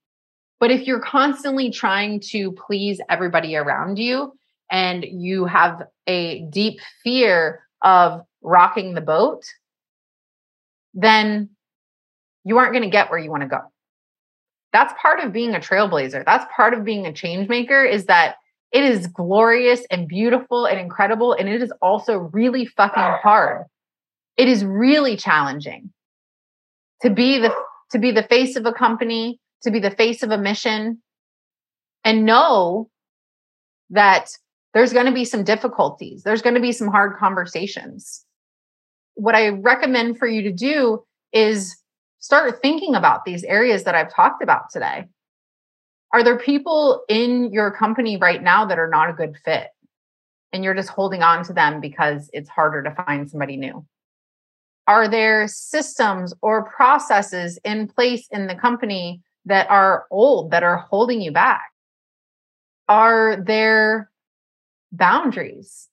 But 0.60 0.72
if 0.72 0.88
you're 0.88 1.02
constantly 1.02 1.70
trying 1.70 2.22
to 2.32 2.54
please 2.54 3.00
everybody 3.10 3.56
around 3.56 4.00
you, 4.00 4.34
and 4.74 5.06
you 5.08 5.46
have 5.46 5.84
a 6.08 6.42
deep 6.50 6.80
fear 7.04 7.62
of 7.84 8.22
rocking 8.42 8.96
the 8.96 9.02
boat, 9.02 9.44
then 10.96 11.52
you 12.44 12.58
aren't 12.58 12.74
going 12.74 12.84
to 12.84 12.90
get 12.90 13.12
where 13.12 13.20
you 13.20 13.30
want 13.30 13.44
to 13.44 13.48
go. 13.48 13.60
That's 14.74 14.94
part 15.00 15.20
of 15.20 15.32
being 15.32 15.54
a 15.54 15.60
trailblazer. 15.60 16.26
That's 16.26 16.46
part 16.56 16.74
of 16.74 16.84
being 16.84 17.06
a 17.06 17.14
change 17.14 17.48
maker 17.48 17.84
is 17.84 18.06
that 18.06 18.38
it 18.72 18.84
is 18.84 19.06
glorious 19.06 19.86
and 19.92 20.08
beautiful 20.08 20.66
and 20.66 20.80
incredible. 20.80 21.34
And 21.34 21.48
it 21.48 21.62
is 21.62 21.72
also 21.80 22.18
really 22.18 22.66
fucking 22.66 23.14
hard. 23.22 23.66
It 24.36 24.48
is 24.48 24.66
really 24.66 25.16
challenging 25.16 25.93
to 27.04 27.10
be 27.10 27.38
the 27.38 27.54
to 27.92 28.00
be 28.00 28.12
the 28.12 28.24
face 28.24 28.56
of 28.56 28.66
a 28.66 28.74
company, 28.74 29.40
to 29.62 29.70
be 29.70 29.80
the 29.80 29.92
face 29.92 30.24
of 30.24 30.32
a 30.32 30.38
mission, 30.38 31.02
and 32.04 32.26
know 32.26 32.90
that 33.92 34.30
there's 34.74 34.94
going 34.94 35.06
to 35.06 35.12
be 35.12 35.26
some 35.26 35.44
difficulties. 35.44 36.24
There's 36.24 36.42
going 36.42 36.56
to 36.56 36.62
be 36.62 36.72
some 36.72 36.88
hard 36.88 37.18
conversations. 37.18 38.26
What 39.14 39.36
I 39.36 39.50
recommend 39.50 40.18
for 40.18 40.28
you 40.28 40.42
to 40.44 40.52
do 40.52 41.04
is 41.32 41.78
start 42.20 42.62
thinking 42.62 42.96
about 42.96 43.26
these 43.26 43.44
areas 43.44 43.84
that 43.84 43.94
I've 43.94 44.12
talked 44.12 44.42
about 44.42 44.72
today. 44.72 45.06
Are 46.14 46.24
there 46.24 46.38
people 46.38 47.04
in 47.10 47.52
your 47.52 47.70
company 47.72 48.18
right 48.18 48.42
now 48.42 48.66
that 48.66 48.80
are 48.80 48.90
not 48.90 49.10
a 49.10 49.14
good 49.14 49.36
fit? 49.44 49.68
And 50.52 50.64
you're 50.64 50.76
just 50.76 50.90
holding 50.90 51.22
on 51.22 51.44
to 51.46 51.54
them 51.54 51.82
because 51.82 52.30
it's 52.34 52.50
harder 52.50 52.82
to 52.84 52.92
find 52.92 53.30
somebody 53.30 53.58
new? 53.58 53.86
Are 54.88 55.08
there 55.08 55.48
systems 55.48 56.34
or 56.42 56.70
processes 56.70 57.58
in 57.64 57.88
place 57.88 58.28
in 58.32 58.48
the 58.48 58.56
company 58.56 59.22
that 59.46 59.70
are 59.70 60.06
old, 60.12 60.52
that 60.52 60.64
are 60.64 60.78
holding 60.78 61.22
you 61.22 61.32
back? 61.32 61.72
Are 62.90 63.38
there 63.38 64.12
boundaries 64.92 65.88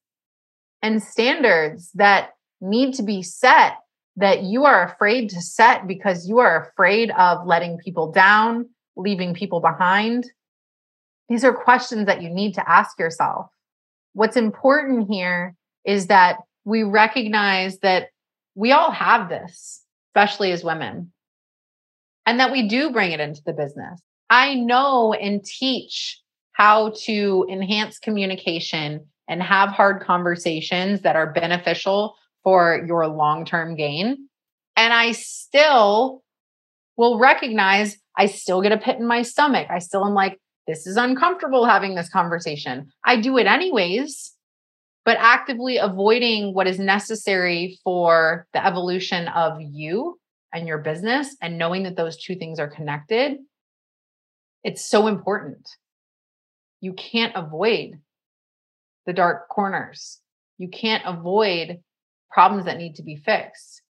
and 0.82 1.02
standards 1.02 1.90
that 1.94 2.30
need 2.60 2.94
to 2.94 3.02
be 3.02 3.22
set 3.22 3.78
that 4.16 4.42
you 4.42 4.64
are 4.64 4.84
afraid 4.84 5.30
to 5.30 5.40
set 5.40 5.86
because 5.86 6.28
you 6.28 6.38
are 6.38 6.68
afraid 6.68 7.10
of 7.12 7.46
letting 7.46 7.78
people 7.78 8.10
down, 8.10 8.68
leaving 8.96 9.34
people 9.34 9.60
behind? 9.60 10.26
These 11.28 11.44
are 11.44 11.54
questions 11.54 12.06
that 12.06 12.22
you 12.22 12.28
need 12.28 12.54
to 12.54 12.68
ask 12.68 12.98
yourself. 12.98 13.46
What's 14.14 14.36
important 14.36 15.08
here 15.08 15.54
is 15.84 16.08
that 16.08 16.38
we 16.64 16.82
recognize 16.82 17.78
that 17.78 18.08
we 18.54 18.72
all 18.72 18.90
have 18.90 19.28
this, 19.28 19.82
especially 20.10 20.52
as 20.52 20.64
women, 20.64 21.12
and 22.26 22.40
that 22.40 22.52
we 22.52 22.68
do 22.68 22.90
bring 22.90 23.12
it 23.12 23.20
into 23.20 23.42
the 23.44 23.52
business. 23.52 24.00
I 24.28 24.54
know 24.54 25.12
and 25.12 25.44
teach 25.44 26.20
how 26.52 26.92
to 27.04 27.46
enhance 27.50 27.98
communication 27.98 29.06
and 29.28 29.42
have 29.42 29.70
hard 29.70 30.02
conversations 30.02 31.02
that 31.02 31.16
are 31.16 31.32
beneficial 31.32 32.16
for 32.42 32.84
your 32.86 33.06
long 33.06 33.44
term 33.44 33.76
gain. 33.76 34.28
And 34.76 34.92
I 34.92 35.12
still 35.12 36.22
will 36.96 37.18
recognize 37.18 37.96
I 38.16 38.26
still 38.26 38.60
get 38.60 38.72
a 38.72 38.78
pit 38.78 38.98
in 38.98 39.06
my 39.06 39.22
stomach. 39.22 39.68
I 39.70 39.78
still 39.78 40.04
am 40.04 40.14
like, 40.14 40.38
this 40.66 40.86
is 40.86 40.96
uncomfortable 40.96 41.64
having 41.64 41.94
this 41.94 42.08
conversation. 42.08 42.90
I 43.04 43.20
do 43.20 43.38
it 43.38 43.46
anyways, 43.46 44.32
but 45.04 45.16
actively 45.18 45.78
avoiding 45.78 46.54
what 46.54 46.66
is 46.66 46.78
necessary 46.78 47.78
for 47.82 48.46
the 48.52 48.64
evolution 48.64 49.28
of 49.28 49.58
you 49.60 50.18
and 50.52 50.66
your 50.66 50.78
business 50.78 51.36
and 51.40 51.58
knowing 51.58 51.84
that 51.84 51.96
those 51.96 52.16
two 52.16 52.34
things 52.34 52.58
are 52.58 52.68
connected. 52.68 53.38
It's 54.62 54.84
so 54.84 55.06
important. 55.06 55.68
You 56.80 56.92
can't 56.92 57.34
avoid 57.34 57.98
the 59.06 59.12
dark 59.12 59.48
corners. 59.48 60.18
You 60.58 60.68
can't 60.68 61.02
avoid 61.06 61.80
problems 62.30 62.66
that 62.66 62.78
need 62.78 62.96
to 62.96 63.02
be 63.02 63.16
fixed. 63.16 63.82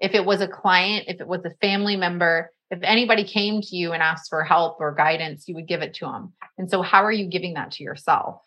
If 0.00 0.14
it 0.14 0.24
was 0.24 0.40
a 0.40 0.48
client, 0.48 1.04
if 1.08 1.20
it 1.20 1.26
was 1.28 1.44
a 1.44 1.54
family 1.60 1.96
member, 1.96 2.50
if 2.70 2.80
anybody 2.82 3.24
came 3.24 3.60
to 3.60 3.76
you 3.76 3.92
and 3.92 4.02
asked 4.02 4.28
for 4.28 4.42
help 4.42 4.78
or 4.80 4.94
guidance, 4.94 5.46
you 5.46 5.54
would 5.54 5.68
give 5.68 5.82
it 5.82 5.94
to 5.94 6.06
them. 6.06 6.32
And 6.58 6.68
so, 6.68 6.82
how 6.82 7.04
are 7.04 7.12
you 7.12 7.26
giving 7.26 7.54
that 7.54 7.72
to 7.72 7.84
yourself? 7.84 8.40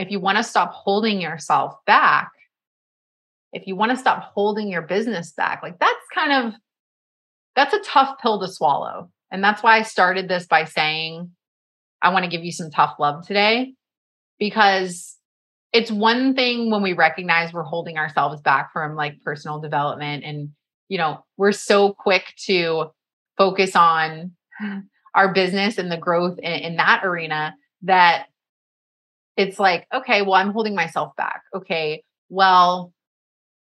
If 0.00 0.10
you 0.10 0.18
want 0.18 0.38
to 0.38 0.44
stop 0.44 0.72
holding 0.72 1.20
yourself 1.20 1.74
back, 1.86 2.30
if 3.52 3.66
you 3.66 3.76
want 3.76 3.90
to 3.90 3.98
stop 3.98 4.32
holding 4.34 4.68
your 4.68 4.82
business 4.82 5.32
back, 5.32 5.62
like 5.62 5.78
that's 5.78 6.06
kind 6.14 6.32
of 6.32 6.54
that's 7.54 7.74
a 7.74 7.80
tough 7.80 8.16
pill 8.22 8.40
to 8.40 8.48
swallow. 8.48 9.10
And 9.30 9.44
that's 9.44 9.62
why 9.62 9.76
I 9.76 9.82
started 9.82 10.26
this 10.26 10.46
by 10.46 10.64
saying 10.64 11.30
I 12.00 12.12
want 12.12 12.24
to 12.24 12.30
give 12.30 12.44
you 12.44 12.52
some 12.52 12.70
tough 12.70 12.94
love 12.98 13.26
today 13.26 13.74
because 14.38 15.18
it's 15.74 15.90
one 15.90 16.34
thing 16.34 16.70
when 16.70 16.82
we 16.82 16.94
recognize 16.94 17.52
we're 17.52 17.62
holding 17.62 17.98
ourselves 17.98 18.40
back 18.40 18.72
from 18.72 18.96
like 18.96 19.20
personal 19.22 19.60
development 19.60 20.24
and 20.24 20.48
you 20.88 20.96
know 20.96 21.22
we're 21.36 21.52
so 21.52 21.92
quick 21.92 22.32
to 22.46 22.86
focus 23.36 23.76
on 23.76 24.32
our 25.14 25.34
business 25.34 25.76
and 25.76 25.92
the 25.92 25.98
growth 25.98 26.38
in, 26.38 26.52
in 26.52 26.76
that 26.76 27.04
arena 27.04 27.54
that 27.82 28.26
it's 29.40 29.58
like 29.58 29.86
okay 29.92 30.22
well 30.22 30.34
i'm 30.34 30.52
holding 30.52 30.74
myself 30.74 31.14
back. 31.16 31.42
Okay 31.54 32.02
well 32.28 32.92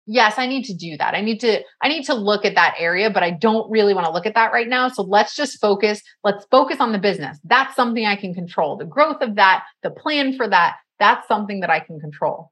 yes 0.06 0.34
i 0.38 0.46
need 0.46 0.64
to 0.64 0.74
do 0.74 0.96
that. 0.96 1.14
I 1.14 1.20
need 1.20 1.40
to 1.40 1.62
i 1.82 1.88
need 1.88 2.04
to 2.06 2.14
look 2.14 2.44
at 2.44 2.54
that 2.54 2.74
area 2.78 3.10
but 3.10 3.22
i 3.22 3.30
don't 3.30 3.70
really 3.70 3.94
want 3.94 4.06
to 4.06 4.12
look 4.12 4.26
at 4.26 4.34
that 4.34 4.52
right 4.52 4.68
now 4.68 4.88
so 4.88 5.02
let's 5.02 5.36
just 5.36 5.60
focus 5.60 6.02
let's 6.24 6.46
focus 6.50 6.78
on 6.80 6.92
the 6.92 6.98
business. 6.98 7.38
That's 7.44 7.76
something 7.76 8.06
i 8.06 8.16
can 8.16 8.34
control. 8.34 8.76
The 8.76 8.86
growth 8.86 9.20
of 9.20 9.36
that 9.36 9.64
the 9.82 9.90
plan 9.90 10.36
for 10.36 10.48
that 10.48 10.76
that's 10.98 11.28
something 11.28 11.60
that 11.60 11.70
i 11.70 11.80
can 11.80 12.00
control. 12.00 12.50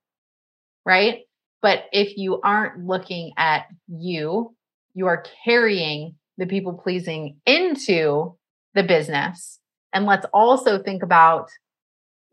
Right? 0.85 1.23
But 1.63 1.85
if 1.93 2.17
you 2.17 2.41
aren't 2.43 2.87
looking 2.87 3.33
at 3.39 3.67
you 3.89 4.55
you 4.95 5.07
are 5.07 5.25
carrying 5.45 6.17
the 6.39 6.47
people 6.47 6.75
pleasing 6.75 7.39
into 7.47 8.37
the 8.75 8.83
business. 8.83 9.59
And 9.93 10.05
let's 10.05 10.27
also 10.35 10.83
think 10.83 11.03
about 11.03 11.49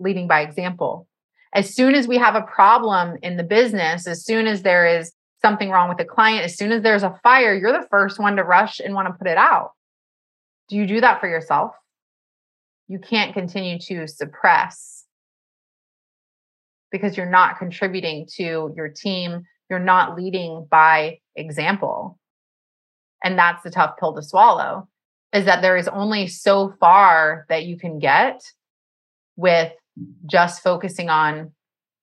leading 0.03 0.27
by 0.27 0.41
example 0.41 1.07
as 1.53 1.73
soon 1.73 1.95
as 1.95 2.07
we 2.07 2.17
have 2.17 2.35
a 2.35 2.41
problem 2.41 3.17
in 3.21 3.37
the 3.37 3.43
business, 3.43 4.07
as 4.07 4.25
soon 4.25 4.47
as 4.47 4.63
there 4.63 4.85
is 4.85 5.13
something 5.41 5.69
wrong 5.69 5.89
with 5.89 5.99
a 5.99 6.05
client, 6.05 6.43
as 6.43 6.57
soon 6.57 6.71
as 6.71 6.81
there's 6.81 7.03
a 7.03 7.19
fire, 7.21 7.53
you're 7.53 7.71
the 7.71 7.87
first 7.89 8.19
one 8.19 8.35
to 8.37 8.43
rush 8.43 8.79
and 8.79 8.95
want 8.95 9.07
to 9.07 9.13
put 9.13 9.27
it 9.27 9.37
out. 9.37 9.71
Do 10.69 10.75
you 10.75 10.87
do 10.87 11.01
that 11.01 11.19
for 11.19 11.29
yourself? 11.29 11.75
You 12.87 12.99
can't 12.99 13.33
continue 13.33 13.77
to 13.79 14.07
suppress 14.07 15.05
because 16.91 17.15
you're 17.17 17.29
not 17.29 17.59
contributing 17.59 18.27
to 18.35 18.73
your 18.75 18.89
team. 18.89 19.43
You're 19.69 19.79
not 19.79 20.15
leading 20.15 20.67
by 20.69 21.19
example. 21.35 22.19
And 23.23 23.37
that's 23.37 23.63
the 23.63 23.71
tough 23.71 23.97
pill 23.99 24.13
to 24.15 24.23
swallow 24.23 24.87
is 25.33 25.45
that 25.45 25.61
there 25.61 25.77
is 25.77 25.87
only 25.87 26.27
so 26.27 26.73
far 26.79 27.45
that 27.49 27.65
you 27.65 27.77
can 27.77 27.99
get 27.99 28.41
with 29.35 29.71
just 30.29 30.63
focusing 30.63 31.09
on 31.09 31.51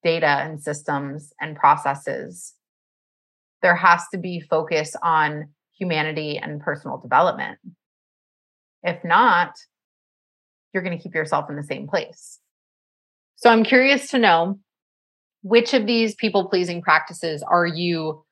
data 0.02 0.26
and 0.26 0.62
systems 0.62 1.32
and 1.40 1.56
processes. 1.56 2.54
There 3.62 3.76
has 3.76 4.02
to 4.12 4.18
be 4.18 4.40
focus 4.40 4.96
on 5.02 5.48
humanity 5.78 6.38
and 6.38 6.60
personal 6.60 6.98
development. 6.98 7.58
If 8.82 9.04
not, 9.04 9.54
you're 10.72 10.82
going 10.82 10.96
to 10.96 11.02
keep 11.02 11.14
yourself 11.14 11.50
in 11.50 11.56
the 11.56 11.62
same 11.62 11.86
place. 11.88 12.38
So 13.36 13.50
I'm 13.50 13.64
curious 13.64 14.10
to 14.10 14.18
know 14.18 14.58
which 15.42 15.74
of 15.74 15.86
these 15.86 16.14
people 16.14 16.48
pleasing 16.48 16.82
practices 16.82 17.42
are 17.42 17.66
you, 17.66 18.24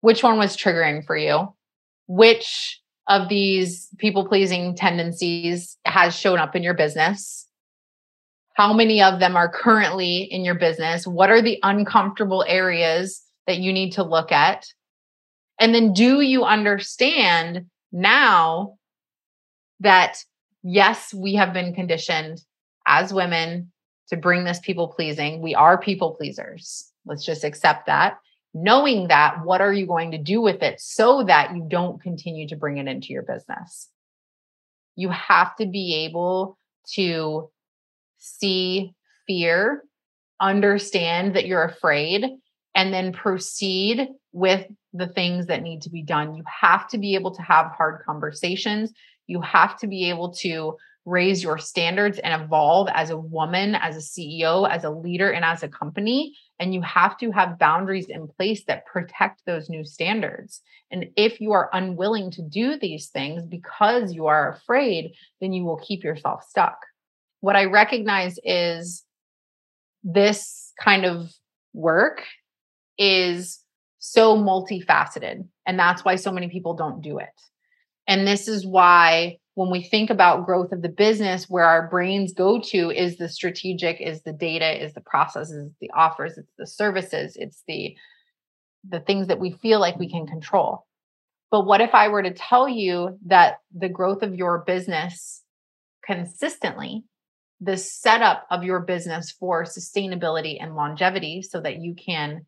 which 0.00 0.22
one 0.22 0.38
was 0.38 0.56
triggering 0.56 1.04
for 1.04 1.16
you? 1.16 1.54
Which 2.06 2.80
of 3.08 3.28
these 3.28 3.88
people 3.98 4.26
pleasing 4.26 4.74
tendencies 4.74 5.78
has 5.84 6.14
shown 6.14 6.38
up 6.38 6.56
in 6.56 6.62
your 6.62 6.74
business? 6.74 7.46
How 8.54 8.72
many 8.72 9.02
of 9.02 9.20
them 9.20 9.36
are 9.36 9.48
currently 9.48 10.22
in 10.22 10.44
your 10.44 10.54
business? 10.54 11.06
What 11.06 11.30
are 11.30 11.42
the 11.42 11.58
uncomfortable 11.62 12.44
areas 12.46 13.20
that 13.46 13.58
you 13.58 13.72
need 13.72 13.92
to 13.92 14.04
look 14.04 14.32
at? 14.32 14.66
And 15.58 15.74
then 15.74 15.92
do 15.92 16.20
you 16.20 16.44
understand 16.44 17.66
now 17.92 18.78
that, 19.80 20.24
yes, 20.62 21.12
we 21.12 21.34
have 21.34 21.52
been 21.52 21.74
conditioned 21.74 22.44
as 22.86 23.12
women 23.12 23.72
to 24.08 24.16
bring 24.16 24.44
this 24.44 24.60
people 24.60 24.88
pleasing? 24.88 25.42
We 25.42 25.54
are 25.54 25.76
people 25.76 26.14
pleasers. 26.14 26.90
Let's 27.06 27.24
just 27.24 27.44
accept 27.44 27.86
that. 27.86 28.18
Knowing 28.54 29.08
that, 29.08 29.44
what 29.44 29.60
are 29.60 29.72
you 29.72 29.84
going 29.84 30.12
to 30.12 30.18
do 30.18 30.40
with 30.40 30.62
it 30.62 30.80
so 30.80 31.24
that 31.24 31.54
you 31.56 31.66
don't 31.68 32.00
continue 32.00 32.46
to 32.46 32.56
bring 32.56 32.78
it 32.78 32.86
into 32.86 33.12
your 33.12 33.22
business? 33.22 33.88
You 34.94 35.08
have 35.08 35.56
to 35.56 35.66
be 35.66 36.04
able 36.04 36.56
to 36.92 37.50
see 38.18 38.92
fear, 39.26 39.84
understand 40.40 41.36
that 41.36 41.46
you're 41.46 41.64
afraid, 41.64 42.24
and 42.74 42.92
then 42.92 43.12
proceed 43.12 44.08
with 44.32 44.66
the 44.92 45.06
things 45.08 45.46
that 45.46 45.62
need 45.62 45.82
to 45.82 45.90
be 45.90 46.02
done. 46.02 46.34
You 46.34 46.44
have 46.60 46.88
to 46.88 46.98
be 46.98 47.14
able 47.14 47.34
to 47.34 47.42
have 47.42 47.72
hard 47.76 48.02
conversations. 48.04 48.92
You 49.26 49.40
have 49.40 49.78
to 49.78 49.86
be 49.86 50.10
able 50.10 50.32
to 50.34 50.76
raise 51.06 51.42
your 51.42 51.58
standards 51.58 52.18
and 52.18 52.42
evolve 52.42 52.88
as 52.92 53.10
a 53.10 53.16
woman, 53.16 53.74
as 53.74 53.96
a 53.96 54.00
CEO, 54.00 54.68
as 54.68 54.84
a 54.84 54.90
leader, 54.90 55.30
and 55.30 55.44
as 55.44 55.62
a 55.62 55.68
company. 55.68 56.34
And 56.58 56.72
you 56.72 56.80
have 56.82 57.18
to 57.18 57.30
have 57.30 57.58
boundaries 57.58 58.06
in 58.08 58.26
place 58.26 58.64
that 58.64 58.86
protect 58.86 59.42
those 59.44 59.68
new 59.68 59.84
standards. 59.84 60.62
And 60.90 61.06
if 61.16 61.40
you 61.40 61.52
are 61.52 61.70
unwilling 61.72 62.30
to 62.32 62.42
do 62.42 62.78
these 62.78 63.08
things 63.08 63.44
because 63.44 64.14
you 64.14 64.26
are 64.26 64.52
afraid, 64.52 65.12
then 65.40 65.52
you 65.52 65.64
will 65.64 65.78
keep 65.78 66.02
yourself 66.02 66.44
stuck 66.48 66.78
what 67.44 67.56
I 67.56 67.66
recognize 67.66 68.38
is 68.42 69.04
this 70.02 70.72
kind 70.82 71.04
of 71.04 71.30
work 71.74 72.22
is 72.96 73.60
so 73.98 74.34
multifaceted. 74.34 75.46
And 75.66 75.78
that's 75.78 76.06
why 76.06 76.16
so 76.16 76.32
many 76.32 76.48
people 76.48 76.72
don't 76.72 77.02
do 77.02 77.18
it. 77.18 77.38
And 78.08 78.26
this 78.26 78.48
is 78.48 78.66
why 78.66 79.36
when 79.56 79.70
we 79.70 79.82
think 79.82 80.08
about 80.08 80.46
growth 80.46 80.72
of 80.72 80.80
the 80.80 80.88
business, 80.88 81.44
where 81.46 81.66
our 81.66 81.86
brains 81.86 82.32
go 82.32 82.62
to 82.62 82.90
is 82.90 83.18
the 83.18 83.28
strategic, 83.28 84.00
is 84.00 84.22
the 84.22 84.32
data, 84.32 84.82
is 84.82 84.94
the 84.94 85.02
processes, 85.02 85.70
the 85.82 85.90
offers, 85.94 86.38
it's 86.38 86.52
the 86.56 86.66
services, 86.66 87.36
it's 87.36 87.62
the 87.68 87.94
the 88.88 89.00
things 89.00 89.26
that 89.26 89.38
we 89.38 89.52
feel 89.60 89.80
like 89.80 89.98
we 89.98 90.10
can 90.10 90.26
control. 90.26 90.86
But 91.50 91.66
what 91.66 91.82
if 91.82 91.94
I 91.94 92.08
were 92.08 92.22
to 92.22 92.32
tell 92.32 92.70
you 92.70 93.18
that 93.26 93.58
the 93.70 93.90
growth 93.90 94.22
of 94.22 94.34
your 94.34 94.64
business 94.66 95.42
consistently 96.06 97.04
the 97.60 97.76
setup 97.76 98.46
of 98.50 98.64
your 98.64 98.80
business 98.80 99.30
for 99.30 99.64
sustainability 99.64 100.56
and 100.60 100.74
longevity 100.74 101.42
so 101.42 101.60
that 101.60 101.80
you 101.80 101.94
can 101.94 102.46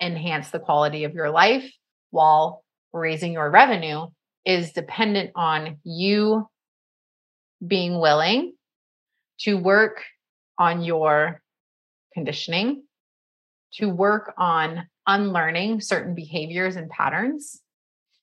enhance 0.00 0.50
the 0.50 0.58
quality 0.58 1.04
of 1.04 1.14
your 1.14 1.30
life 1.30 1.70
while 2.10 2.64
raising 2.92 3.32
your 3.32 3.50
revenue 3.50 4.06
is 4.44 4.72
dependent 4.72 5.30
on 5.34 5.78
you 5.84 6.48
being 7.66 7.98
willing 7.98 8.52
to 9.40 9.54
work 9.54 10.02
on 10.58 10.82
your 10.82 11.40
conditioning, 12.12 12.84
to 13.74 13.88
work 13.88 14.34
on 14.38 14.86
unlearning 15.06 15.80
certain 15.80 16.14
behaviors 16.14 16.76
and 16.76 16.88
patterns. 16.90 17.60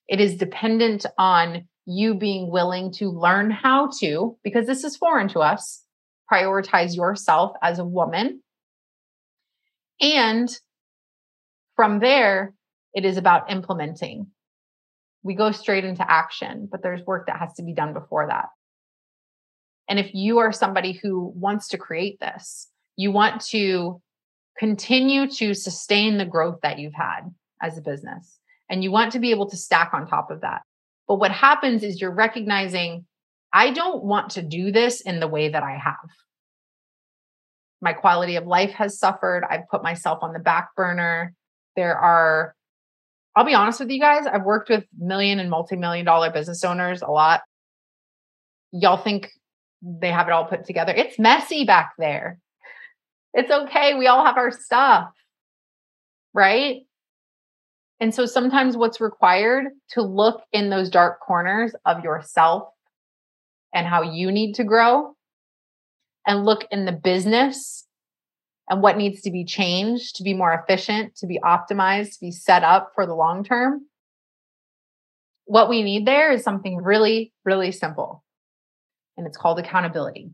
It 0.07 0.21
is 0.21 0.37
dependent 0.37 1.05
on 1.17 1.67
you 1.85 2.15
being 2.15 2.49
willing 2.51 2.91
to 2.93 3.09
learn 3.09 3.51
how 3.51 3.89
to, 3.99 4.37
because 4.43 4.67
this 4.67 4.83
is 4.83 4.95
foreign 4.95 5.27
to 5.29 5.39
us, 5.39 5.83
prioritize 6.31 6.95
yourself 6.95 7.53
as 7.61 7.79
a 7.79 7.85
woman. 7.85 8.41
And 9.99 10.49
from 11.75 11.99
there, 11.99 12.53
it 12.93 13.05
is 13.05 13.17
about 13.17 13.51
implementing. 13.51 14.27
We 15.23 15.35
go 15.35 15.51
straight 15.51 15.85
into 15.85 16.09
action, 16.09 16.67
but 16.71 16.81
there's 16.81 17.05
work 17.05 17.27
that 17.27 17.39
has 17.39 17.53
to 17.55 17.63
be 17.63 17.73
done 17.73 17.93
before 17.93 18.27
that. 18.27 18.45
And 19.87 19.99
if 19.99 20.13
you 20.13 20.39
are 20.39 20.51
somebody 20.51 20.93
who 20.93 21.33
wants 21.35 21.67
to 21.69 21.77
create 21.77 22.19
this, 22.19 22.69
you 22.95 23.11
want 23.11 23.41
to 23.47 24.01
continue 24.57 25.27
to 25.27 25.53
sustain 25.53 26.17
the 26.17 26.25
growth 26.25 26.59
that 26.63 26.79
you've 26.79 26.93
had 26.93 27.21
as 27.61 27.77
a 27.77 27.81
business, 27.81 28.39
and 28.69 28.83
you 28.83 28.91
want 28.91 29.11
to 29.11 29.19
be 29.19 29.31
able 29.31 29.49
to 29.49 29.57
stack 29.57 29.91
on 29.93 30.07
top 30.07 30.31
of 30.31 30.41
that. 30.41 30.61
But 31.07 31.15
what 31.15 31.31
happens 31.31 31.83
is 31.83 31.99
you're 31.99 32.09
recognizing, 32.09 33.05
I 33.53 33.71
don't 33.71 34.03
want 34.03 34.31
to 34.31 34.41
do 34.41 34.71
this 34.71 35.01
in 35.01 35.19
the 35.19 35.27
way 35.27 35.49
that 35.49 35.63
I 35.63 35.77
have. 35.77 36.09
My 37.81 37.93
quality 37.93 38.35
of 38.35 38.45
life 38.45 38.71
has 38.71 38.99
suffered. 38.99 39.43
I've 39.49 39.67
put 39.69 39.83
myself 39.83 40.19
on 40.21 40.33
the 40.33 40.39
back 40.39 40.75
burner. 40.75 41.33
There 41.75 41.97
are, 41.97 42.55
I'll 43.35 43.45
be 43.45 43.53
honest 43.53 43.79
with 43.79 43.89
you 43.89 43.99
guys, 43.99 44.25
I've 44.25 44.43
worked 44.43 44.69
with 44.69 44.85
million 44.97 45.39
and 45.39 45.49
multi 45.49 45.75
million 45.75 46.05
dollar 46.05 46.31
business 46.31 46.63
owners 46.63 47.01
a 47.01 47.09
lot. 47.09 47.41
Y'all 48.71 48.97
think 48.97 49.31
they 49.81 50.11
have 50.11 50.27
it 50.27 50.31
all 50.31 50.45
put 50.45 50.65
together. 50.65 50.93
It's 50.95 51.17
messy 51.17 51.65
back 51.65 51.93
there. 51.97 52.39
It's 53.33 53.51
okay. 53.51 53.95
We 53.95 54.07
all 54.07 54.25
have 54.25 54.37
our 54.37 54.51
stuff, 54.51 55.11
right? 56.33 56.81
And 57.99 58.13
so 58.13 58.25
sometimes 58.25 58.77
what's 58.77 59.01
required 59.01 59.67
to 59.91 60.01
look 60.01 60.43
in 60.51 60.69
those 60.69 60.89
dark 60.89 61.19
corners 61.19 61.73
of 61.85 62.03
yourself 62.03 62.69
and 63.73 63.87
how 63.87 64.01
you 64.01 64.31
need 64.31 64.53
to 64.53 64.63
grow 64.63 65.15
and 66.25 66.45
look 66.45 66.65
in 66.71 66.85
the 66.85 66.91
business 66.91 67.85
and 68.69 68.81
what 68.81 68.97
needs 68.97 69.21
to 69.21 69.31
be 69.31 69.43
changed 69.43 70.15
to 70.15 70.23
be 70.23 70.33
more 70.33 70.53
efficient, 70.53 71.15
to 71.17 71.27
be 71.27 71.39
optimized, 71.43 72.13
to 72.13 72.19
be 72.21 72.31
set 72.31 72.63
up 72.63 72.91
for 72.95 73.05
the 73.05 73.15
long 73.15 73.43
term. 73.43 73.85
What 75.45 75.69
we 75.69 75.83
need 75.83 76.05
there 76.05 76.31
is 76.31 76.43
something 76.43 76.77
really, 76.77 77.33
really 77.43 77.71
simple, 77.71 78.23
and 79.17 79.27
it's 79.27 79.37
called 79.37 79.59
accountability. 79.59 80.31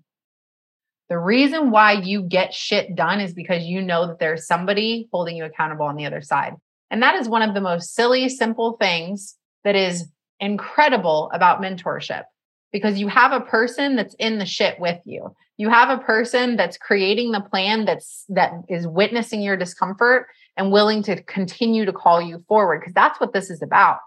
The 1.10 1.17
reason 1.17 1.71
why 1.71 1.93
you 1.93 2.21
get 2.21 2.54
shit 2.54 2.95
done 2.95 3.21
is 3.21 3.34
because 3.34 3.63
you 3.63 3.82
know 3.82 4.08
that 4.08 4.19
there's 4.19 4.45
somebody 4.45 5.08
holding 5.12 5.38
you 5.38 5.45
accountable 5.45 5.86
on 5.86 5.95
the 5.95 6.06
other 6.06 6.21
side. 6.21 6.54
And 6.91 7.02
that 7.02 7.15
is 7.15 7.30
one 7.30 7.41
of 7.41 7.54
the 7.54 7.62
most 7.62 7.95
silly, 7.95 8.28
simple 8.28 8.73
things 8.73 9.36
that 9.63 9.76
is 9.76 10.08
incredible 10.39 11.32
about 11.34 11.62
mentorship 11.62 12.23
because 12.71 12.99
you 12.99 13.08
have 13.08 13.32
a 13.32 13.45
person 13.45 13.95
that's 13.95 14.15
in 14.15 14.39
the 14.39 14.45
shit 14.45 14.80
with 14.80 14.99
you. 15.06 15.36
You 15.58 15.69
have 15.69 15.89
a 15.89 16.03
person 16.03 16.56
that's 16.56 16.77
creating 16.77 17.32
the 17.32 17.41
plan 17.41 17.86
that's 17.86 18.25
that 18.30 18.51
is 18.69 18.88
witnessing 18.88 19.41
your 19.41 19.58
discomfort 19.58 20.27
and 20.56 20.71
willing 20.71 21.03
to 21.03 21.21
continue 21.23 21.86
to 21.86 21.93
call 21.93 22.21
you 22.21 22.43
forward 22.47 22.82
because 22.82 22.93
that's 22.93 23.19
what 23.19 23.34
this 23.34 23.49
is 23.49 23.62
about. 23.62 23.99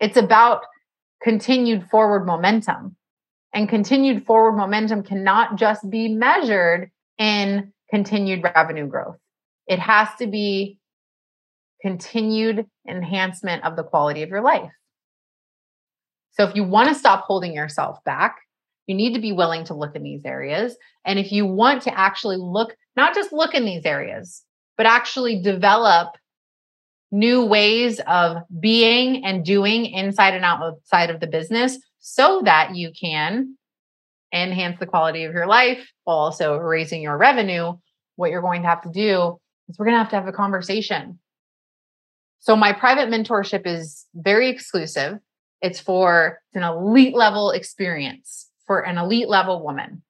It's 0.00 0.16
about 0.16 0.62
continued 1.22 1.88
forward 1.88 2.26
momentum. 2.26 2.96
And 3.54 3.68
continued 3.68 4.26
forward 4.26 4.56
momentum 4.56 5.04
cannot 5.04 5.56
just 5.56 5.88
be 5.88 6.08
measured 6.08 6.90
in 7.18 7.72
continued 7.88 8.42
revenue 8.42 8.86
growth. 8.86 9.16
It 9.68 9.78
has 9.78 10.08
to 10.18 10.26
be 10.26 10.78
continued 11.80 12.66
enhancement 12.88 13.62
of 13.62 13.76
the 13.76 13.84
quality 13.84 14.22
of 14.22 14.28
your 14.28 14.40
life. 14.40 14.72
So 16.34 16.44
if 16.44 16.54
you 16.54 16.64
want 16.64 16.88
to 16.88 16.94
stop 16.94 17.24
holding 17.26 17.54
yourself 17.54 18.02
back, 18.04 18.36
you 18.86 18.94
need 18.94 19.14
to 19.14 19.20
be 19.20 19.32
willing 19.32 19.64
to 19.64 19.74
look 19.74 19.96
in 19.96 20.02
these 20.02 20.24
areas. 20.24 20.76
And 21.04 21.18
if 21.18 21.32
you 21.32 21.46
want 21.46 21.82
to 21.82 21.98
actually 21.98 22.36
look, 22.36 22.76
not 22.96 23.14
just 23.14 23.32
look 23.32 23.54
in 23.54 23.64
these 23.64 23.84
areas, 23.84 24.42
but 24.76 24.86
actually 24.86 25.40
develop 25.40 26.16
new 27.10 27.44
ways 27.44 28.00
of 28.06 28.38
being 28.60 29.24
and 29.24 29.44
doing 29.44 29.86
inside 29.86 30.34
and 30.34 30.44
outside 30.44 31.10
of 31.10 31.20
the 31.20 31.26
business 31.26 31.78
so 32.00 32.42
that 32.44 32.74
you 32.74 32.90
can 32.92 33.56
enhance 34.32 34.78
the 34.80 34.86
quality 34.86 35.24
of 35.24 35.32
your 35.32 35.46
life 35.46 35.88
while 36.02 36.16
also 36.16 36.56
raising 36.56 37.00
your 37.00 37.16
revenue, 37.16 37.72
what 38.16 38.30
you're 38.30 38.42
going 38.42 38.62
to 38.62 38.68
have 38.68 38.82
to 38.82 38.90
do 38.90 39.38
is 39.68 39.78
we're 39.78 39.86
going 39.86 39.94
to 39.94 39.98
have 39.98 40.10
to 40.10 40.16
have 40.16 40.26
a 40.26 40.32
conversation. 40.32 41.18
So, 42.40 42.56
my 42.56 42.72
private 42.72 43.08
mentorship 43.08 43.62
is 43.64 44.06
very 44.14 44.50
exclusive. 44.50 45.18
It's 45.64 45.80
for 45.80 46.40
an 46.52 46.62
elite 46.62 47.16
level 47.16 47.50
experience 47.50 48.50
for 48.66 48.80
an 48.80 48.98
elite 48.98 49.30
level 49.30 49.64
woman. 49.64 50.02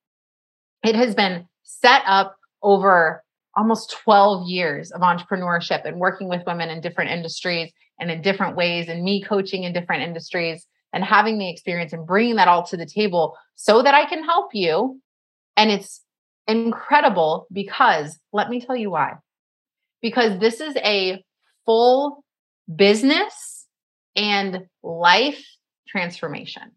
It 0.82 0.96
has 0.96 1.14
been 1.14 1.46
set 1.62 2.02
up 2.06 2.34
over 2.60 3.22
almost 3.56 3.96
12 4.02 4.48
years 4.48 4.90
of 4.90 5.00
entrepreneurship 5.02 5.84
and 5.84 6.00
working 6.00 6.28
with 6.28 6.42
women 6.44 6.70
in 6.70 6.80
different 6.80 7.12
industries 7.12 7.70
and 8.00 8.10
in 8.10 8.20
different 8.20 8.56
ways, 8.56 8.88
and 8.88 9.04
me 9.04 9.22
coaching 9.22 9.62
in 9.62 9.72
different 9.72 10.02
industries 10.02 10.66
and 10.92 11.04
having 11.04 11.38
the 11.38 11.48
experience 11.48 11.92
and 11.92 12.04
bringing 12.04 12.34
that 12.34 12.48
all 12.48 12.64
to 12.64 12.76
the 12.76 12.84
table 12.84 13.36
so 13.54 13.80
that 13.80 13.94
I 13.94 14.06
can 14.06 14.24
help 14.24 14.50
you. 14.54 15.00
And 15.56 15.70
it's 15.70 16.02
incredible 16.48 17.46
because 17.52 18.18
let 18.32 18.50
me 18.50 18.60
tell 18.60 18.74
you 18.74 18.90
why. 18.90 19.12
Because 20.02 20.40
this 20.40 20.60
is 20.60 20.74
a 20.78 21.24
full 21.64 22.24
business 22.74 23.53
and 24.16 24.66
life 24.82 25.44
transformation 25.88 26.72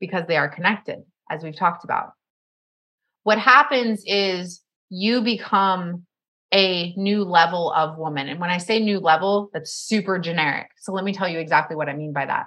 because 0.00 0.24
they 0.26 0.36
are 0.36 0.48
connected, 0.48 1.02
as 1.30 1.42
we've 1.42 1.56
talked 1.56 1.84
about. 1.84 2.12
What 3.22 3.38
happens 3.38 4.02
is 4.06 4.62
you 4.90 5.20
become 5.20 6.04
a 6.52 6.92
new 6.96 7.24
level 7.24 7.72
of 7.72 7.96
woman. 7.96 8.28
And 8.28 8.40
when 8.40 8.50
I 8.50 8.58
say 8.58 8.80
new 8.80 8.98
level, 8.98 9.48
that's 9.52 9.72
super 9.72 10.18
generic. 10.18 10.68
So 10.78 10.92
let 10.92 11.04
me 11.04 11.14
tell 11.14 11.28
you 11.28 11.38
exactly 11.38 11.76
what 11.76 11.88
I 11.88 11.94
mean 11.94 12.12
by 12.12 12.26
that 12.26 12.46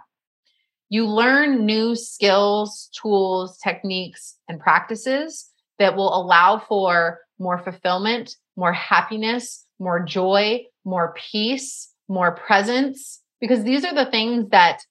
you 0.90 1.08
learn 1.08 1.66
new 1.66 1.96
skills, 1.96 2.90
tools, 3.02 3.58
techniques, 3.58 4.38
and 4.48 4.60
practices 4.60 5.50
that 5.80 5.96
will 5.96 6.16
allow 6.16 6.60
for 6.60 7.20
more 7.40 7.58
fulfillment, 7.58 8.36
more 8.56 8.74
happiness, 8.74 9.66
more 9.80 10.00
joy, 10.00 10.64
more 10.86 11.14
peace, 11.32 11.92
more 12.08 12.32
presence. 12.32 13.22
Because 13.40 13.64
these 13.64 13.84
are 13.86 13.94
the 13.94 14.10
things 14.10 14.50
that, 14.50 14.82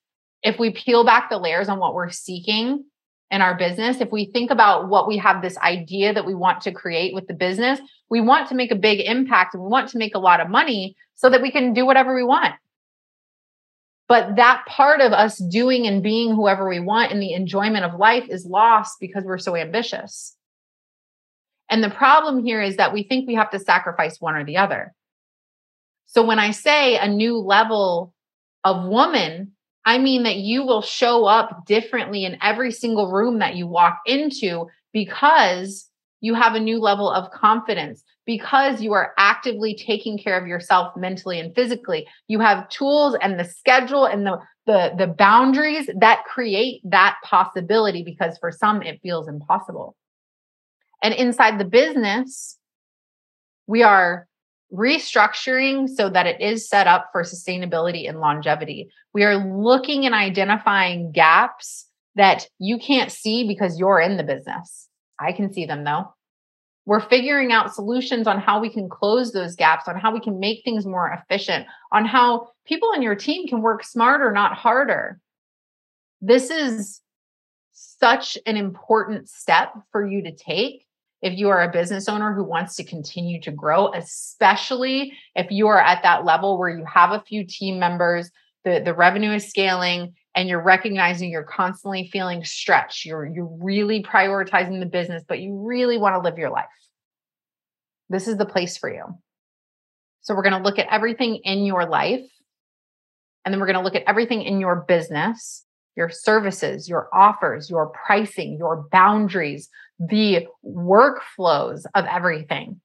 if 0.42 0.58
we 0.58 0.70
peel 0.70 1.04
back 1.04 1.30
the 1.30 1.38
layers 1.38 1.68
on 1.68 1.78
what 1.78 1.94
we're 1.94 2.10
seeking 2.10 2.84
in 3.30 3.40
our 3.40 3.56
business, 3.56 4.00
if 4.00 4.12
we 4.12 4.26
think 4.26 4.50
about 4.50 4.88
what 4.88 5.08
we 5.08 5.16
have 5.16 5.40
this 5.40 5.56
idea 5.58 6.12
that 6.12 6.26
we 6.26 6.34
want 6.34 6.60
to 6.62 6.72
create 6.72 7.14
with 7.14 7.26
the 7.26 7.34
business, 7.34 7.80
we 8.10 8.20
want 8.20 8.48
to 8.48 8.54
make 8.54 8.70
a 8.70 8.76
big 8.76 9.00
impact 9.00 9.54
and 9.54 9.62
we 9.62 9.68
want 9.68 9.88
to 9.88 9.98
make 9.98 10.14
a 10.14 10.20
lot 10.20 10.40
of 10.40 10.50
money 10.50 10.94
so 11.14 11.30
that 11.30 11.42
we 11.42 11.50
can 11.50 11.72
do 11.72 11.86
whatever 11.86 12.14
we 12.14 12.22
want. 12.22 12.54
But 14.06 14.36
that 14.36 14.64
part 14.68 15.00
of 15.00 15.12
us 15.12 15.38
doing 15.38 15.86
and 15.86 16.02
being 16.02 16.34
whoever 16.34 16.68
we 16.68 16.78
want 16.78 17.10
and 17.10 17.22
the 17.22 17.32
enjoyment 17.32 17.84
of 17.84 17.98
life 17.98 18.26
is 18.28 18.44
lost 18.44 18.98
because 19.00 19.24
we're 19.24 19.38
so 19.38 19.56
ambitious. 19.56 20.36
And 21.70 21.82
the 21.82 21.90
problem 21.90 22.44
here 22.44 22.62
is 22.62 22.76
that 22.76 22.92
we 22.92 23.02
think 23.02 23.26
we 23.26 23.34
have 23.34 23.50
to 23.50 23.58
sacrifice 23.58 24.20
one 24.20 24.36
or 24.36 24.44
the 24.44 24.58
other. 24.58 24.94
So 26.06 26.24
when 26.24 26.38
I 26.38 26.50
say 26.50 26.96
a 26.96 27.08
new 27.08 27.38
level 27.38 28.13
of 28.64 28.86
woman, 28.86 29.52
I 29.84 29.98
mean 29.98 30.22
that 30.22 30.36
you 30.36 30.64
will 30.64 30.82
show 30.82 31.26
up 31.26 31.66
differently 31.66 32.24
in 32.24 32.38
every 32.42 32.72
single 32.72 33.10
room 33.10 33.38
that 33.40 33.56
you 33.56 33.66
walk 33.66 34.00
into 34.06 34.66
because 34.92 35.88
you 36.20 36.34
have 36.34 36.54
a 36.54 36.60
new 36.60 36.80
level 36.80 37.10
of 37.10 37.30
confidence 37.32 38.02
because 38.24 38.80
you 38.80 38.94
are 38.94 39.12
actively 39.18 39.74
taking 39.74 40.16
care 40.16 40.40
of 40.40 40.46
yourself 40.46 40.96
mentally 40.96 41.38
and 41.38 41.54
physically. 41.54 42.06
You 42.28 42.40
have 42.40 42.68
tools 42.70 43.14
and 43.20 43.38
the 43.38 43.44
schedule 43.44 44.06
and 44.06 44.26
the 44.26 44.38
the 44.66 44.94
the 44.96 45.06
boundaries 45.06 45.90
that 45.98 46.24
create 46.24 46.80
that 46.84 47.16
possibility 47.22 48.02
because 48.02 48.38
for 48.38 48.50
some 48.50 48.80
it 48.80 49.00
feels 49.02 49.28
impossible. 49.28 49.96
And 51.02 51.12
inside 51.12 51.58
the 51.58 51.66
business 51.66 52.58
we 53.66 53.82
are 53.82 54.26
restructuring 54.74 55.88
so 55.88 56.10
that 56.10 56.26
it 56.26 56.40
is 56.40 56.68
set 56.68 56.86
up 56.86 57.10
for 57.12 57.22
sustainability 57.22 58.08
and 58.08 58.20
longevity. 58.20 58.90
We 59.12 59.22
are 59.22 59.36
looking 59.36 60.04
and 60.04 60.14
identifying 60.14 61.12
gaps 61.12 61.86
that 62.16 62.48
you 62.58 62.78
can't 62.78 63.12
see 63.12 63.46
because 63.46 63.78
you're 63.78 64.00
in 64.00 64.16
the 64.16 64.24
business. 64.24 64.88
I 65.18 65.32
can 65.32 65.52
see 65.52 65.66
them 65.66 65.84
though. 65.84 66.12
We're 66.86 67.00
figuring 67.00 67.50
out 67.50 67.74
solutions 67.74 68.26
on 68.26 68.40
how 68.40 68.60
we 68.60 68.68
can 68.68 68.88
close 68.90 69.32
those 69.32 69.56
gaps, 69.56 69.88
on 69.88 69.96
how 69.96 70.12
we 70.12 70.20
can 70.20 70.38
make 70.38 70.62
things 70.64 70.84
more 70.84 71.10
efficient, 71.10 71.66
on 71.92 72.04
how 72.04 72.48
people 72.66 72.92
in 72.94 73.00
your 73.00 73.14
team 73.14 73.46
can 73.46 73.62
work 73.62 73.84
smarter, 73.84 74.32
not 74.32 74.54
harder. 74.54 75.18
This 76.20 76.50
is 76.50 77.00
such 77.72 78.36
an 78.44 78.56
important 78.56 79.28
step 79.28 79.72
for 79.92 80.06
you 80.06 80.22
to 80.24 80.32
take 80.32 80.86
if 81.24 81.38
you 81.38 81.48
are 81.48 81.62
a 81.62 81.72
business 81.72 82.06
owner 82.06 82.34
who 82.34 82.44
wants 82.44 82.76
to 82.76 82.84
continue 82.84 83.40
to 83.40 83.50
grow, 83.50 83.90
especially 83.94 85.14
if 85.34 85.50
you 85.50 85.66
are 85.68 85.80
at 85.80 86.02
that 86.02 86.26
level 86.26 86.58
where 86.58 86.68
you 86.68 86.84
have 86.84 87.12
a 87.12 87.24
few 87.26 87.46
team 87.46 87.78
members, 87.78 88.30
the, 88.64 88.82
the 88.84 88.92
revenue 88.92 89.32
is 89.32 89.48
scaling, 89.48 90.14
and 90.34 90.50
you're 90.50 90.62
recognizing 90.62 91.30
you're 91.30 91.42
constantly 91.42 92.10
feeling 92.12 92.44
stretched. 92.44 93.06
You're 93.06 93.24
you're 93.24 93.56
really 93.60 94.02
prioritizing 94.02 94.80
the 94.80 94.86
business, 94.86 95.22
but 95.26 95.40
you 95.40 95.56
really 95.56 95.96
want 95.96 96.14
to 96.14 96.20
live 96.20 96.36
your 96.36 96.50
life. 96.50 96.66
This 98.10 98.28
is 98.28 98.36
the 98.36 98.44
place 98.44 98.76
for 98.76 98.92
you. 98.92 99.04
So 100.20 100.34
we're 100.34 100.42
going 100.42 100.62
to 100.62 100.62
look 100.62 100.78
at 100.78 100.88
everything 100.90 101.36
in 101.44 101.64
your 101.64 101.86
life 101.86 102.26
and 103.44 103.52
then 103.52 103.60
we're 103.60 103.66
going 103.66 103.78
to 103.78 103.82
look 103.82 103.94
at 103.94 104.04
everything 104.06 104.42
in 104.42 104.60
your 104.60 104.84
business, 104.86 105.63
your 105.96 106.10
services, 106.10 106.88
your 106.88 107.08
offers, 107.12 107.70
your 107.70 107.92
pricing, 108.06 108.56
your 108.58 108.86
boundaries, 108.90 109.68
the 109.98 110.46
workflows 110.66 111.84
of 111.94 112.04
everything. 112.06 112.80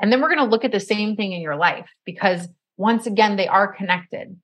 And 0.00 0.10
then 0.10 0.20
we're 0.20 0.34
going 0.34 0.44
to 0.44 0.50
look 0.50 0.64
at 0.64 0.72
the 0.72 0.80
same 0.80 1.16
thing 1.16 1.32
in 1.32 1.40
your 1.40 1.56
life 1.56 1.88
because 2.04 2.48
once 2.76 3.06
again, 3.06 3.36
they 3.36 3.46
are 3.46 3.72
connected. 3.72 4.36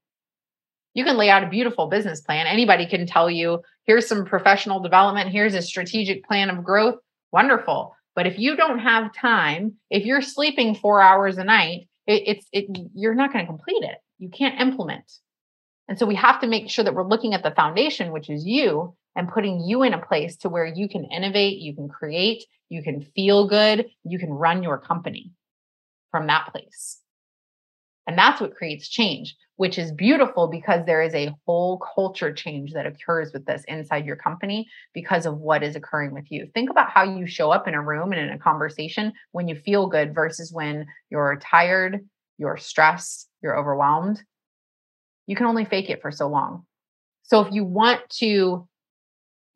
You 0.95 1.05
can 1.05 1.17
lay 1.17 1.31
out 1.31 1.45
a 1.45 1.49
beautiful 1.49 1.89
business 1.89 2.21
plan. 2.21 2.47
Anybody 2.47 2.87
can 2.87 3.07
tell 3.07 3.31
you, 3.31 3.63
here's 3.85 4.07
some 4.07 4.25
professional 4.25 4.81
development, 4.81 5.31
here's 5.31 5.55
a 5.55 5.63
strategic 5.63 6.25
plan 6.25 6.51
of 6.51 6.65
growth. 6.65 6.97
Wonderful. 7.33 7.95
But 8.17 8.27
if 8.27 8.39
you 8.39 8.57
don't 8.57 8.81
have 8.81 9.15
time, 9.15 9.75
if 9.89 10.05
you're 10.05 10.23
sleeping 10.23 10.75
four 10.75 11.01
hours 11.01 11.39
a 11.39 11.45
night, 11.45 11.89
it, 12.07 12.23
it's 12.27 12.47
it, 12.53 12.67
you're 12.95 13.15
not 13.15 13.33
going 13.33 13.45
to 13.45 13.49
complete 13.51 13.85
it. 13.85 13.99
You 14.19 14.31
can't 14.31 14.61
implement. 14.61 15.05
And 15.91 15.99
so 15.99 16.07
we 16.07 16.15
have 16.15 16.41
to 16.41 16.47
make 16.47 16.71
sure 16.71 16.85
that 16.85 16.95
we're 16.95 17.07
looking 17.07 17.35
at 17.35 17.43
the 17.43 17.51
foundation, 17.51 18.13
which 18.13 18.31
is 18.31 18.47
you, 18.47 18.95
and 19.17 19.29
putting 19.29 19.61
you 19.61 19.83
in 19.83 19.93
a 19.93 20.01
place 20.01 20.37
to 20.37 20.49
where 20.49 20.65
you 20.65 20.89
can 20.89 21.05
innovate, 21.05 21.59
you 21.59 21.75
can 21.75 21.89
create, 21.89 22.45
you 22.69 22.81
can 22.81 23.03
feel 23.17 23.49
good, 23.49 23.87
you 24.05 24.17
can 24.17 24.31
run 24.31 24.63
your 24.63 24.79
company 24.79 25.33
from 26.13 26.29
that 26.29 26.49
place. 26.53 27.01
And 28.07 28.17
that's 28.17 28.41
what 28.41 28.55
creates 28.55 28.89
change, 28.89 29.35
which 29.57 29.79
is 29.79 29.91
beautiful 29.91 30.47
because 30.47 30.87
there 30.87 31.03
is 31.03 31.13
a 31.13 31.35
whole 31.45 31.81
culture 31.95 32.33
change 32.33 32.73
that 32.73 32.87
occurs 32.87 33.33
with 33.33 33.45
this 33.45 33.65
inside 33.67 34.07
your 34.07 34.17
company 34.17 34.69
because 34.95 35.27
of 35.27 35.39
what 35.39 35.65
is 35.65 35.75
occurring 35.75 36.15
with 36.15 36.31
you. 36.31 36.49
Think 36.55 36.71
about 36.71 36.91
how 36.91 37.03
you 37.03 37.27
show 37.27 37.51
up 37.51 37.67
in 37.67 37.75
a 37.75 37.83
room 37.83 38.13
and 38.13 38.21
in 38.21 38.31
a 38.31 38.39
conversation 38.39 39.13
when 39.33 39.49
you 39.49 39.57
feel 39.57 39.89
good 39.89 40.15
versus 40.15 40.53
when 40.53 40.87
you're 41.11 41.41
tired, 41.43 42.09
you're 42.39 42.57
stressed, 42.57 43.29
you're 43.43 43.59
overwhelmed. 43.59 44.23
You 45.31 45.37
can 45.37 45.47
only 45.47 45.65
fake 45.65 45.89
it 45.91 46.03
for 46.03 46.11
so 46.11 46.27
long. 46.27 46.67
So 47.23 47.41
if 47.41 47.55
you 47.55 47.63
want 47.63 48.01
to 48.19 48.67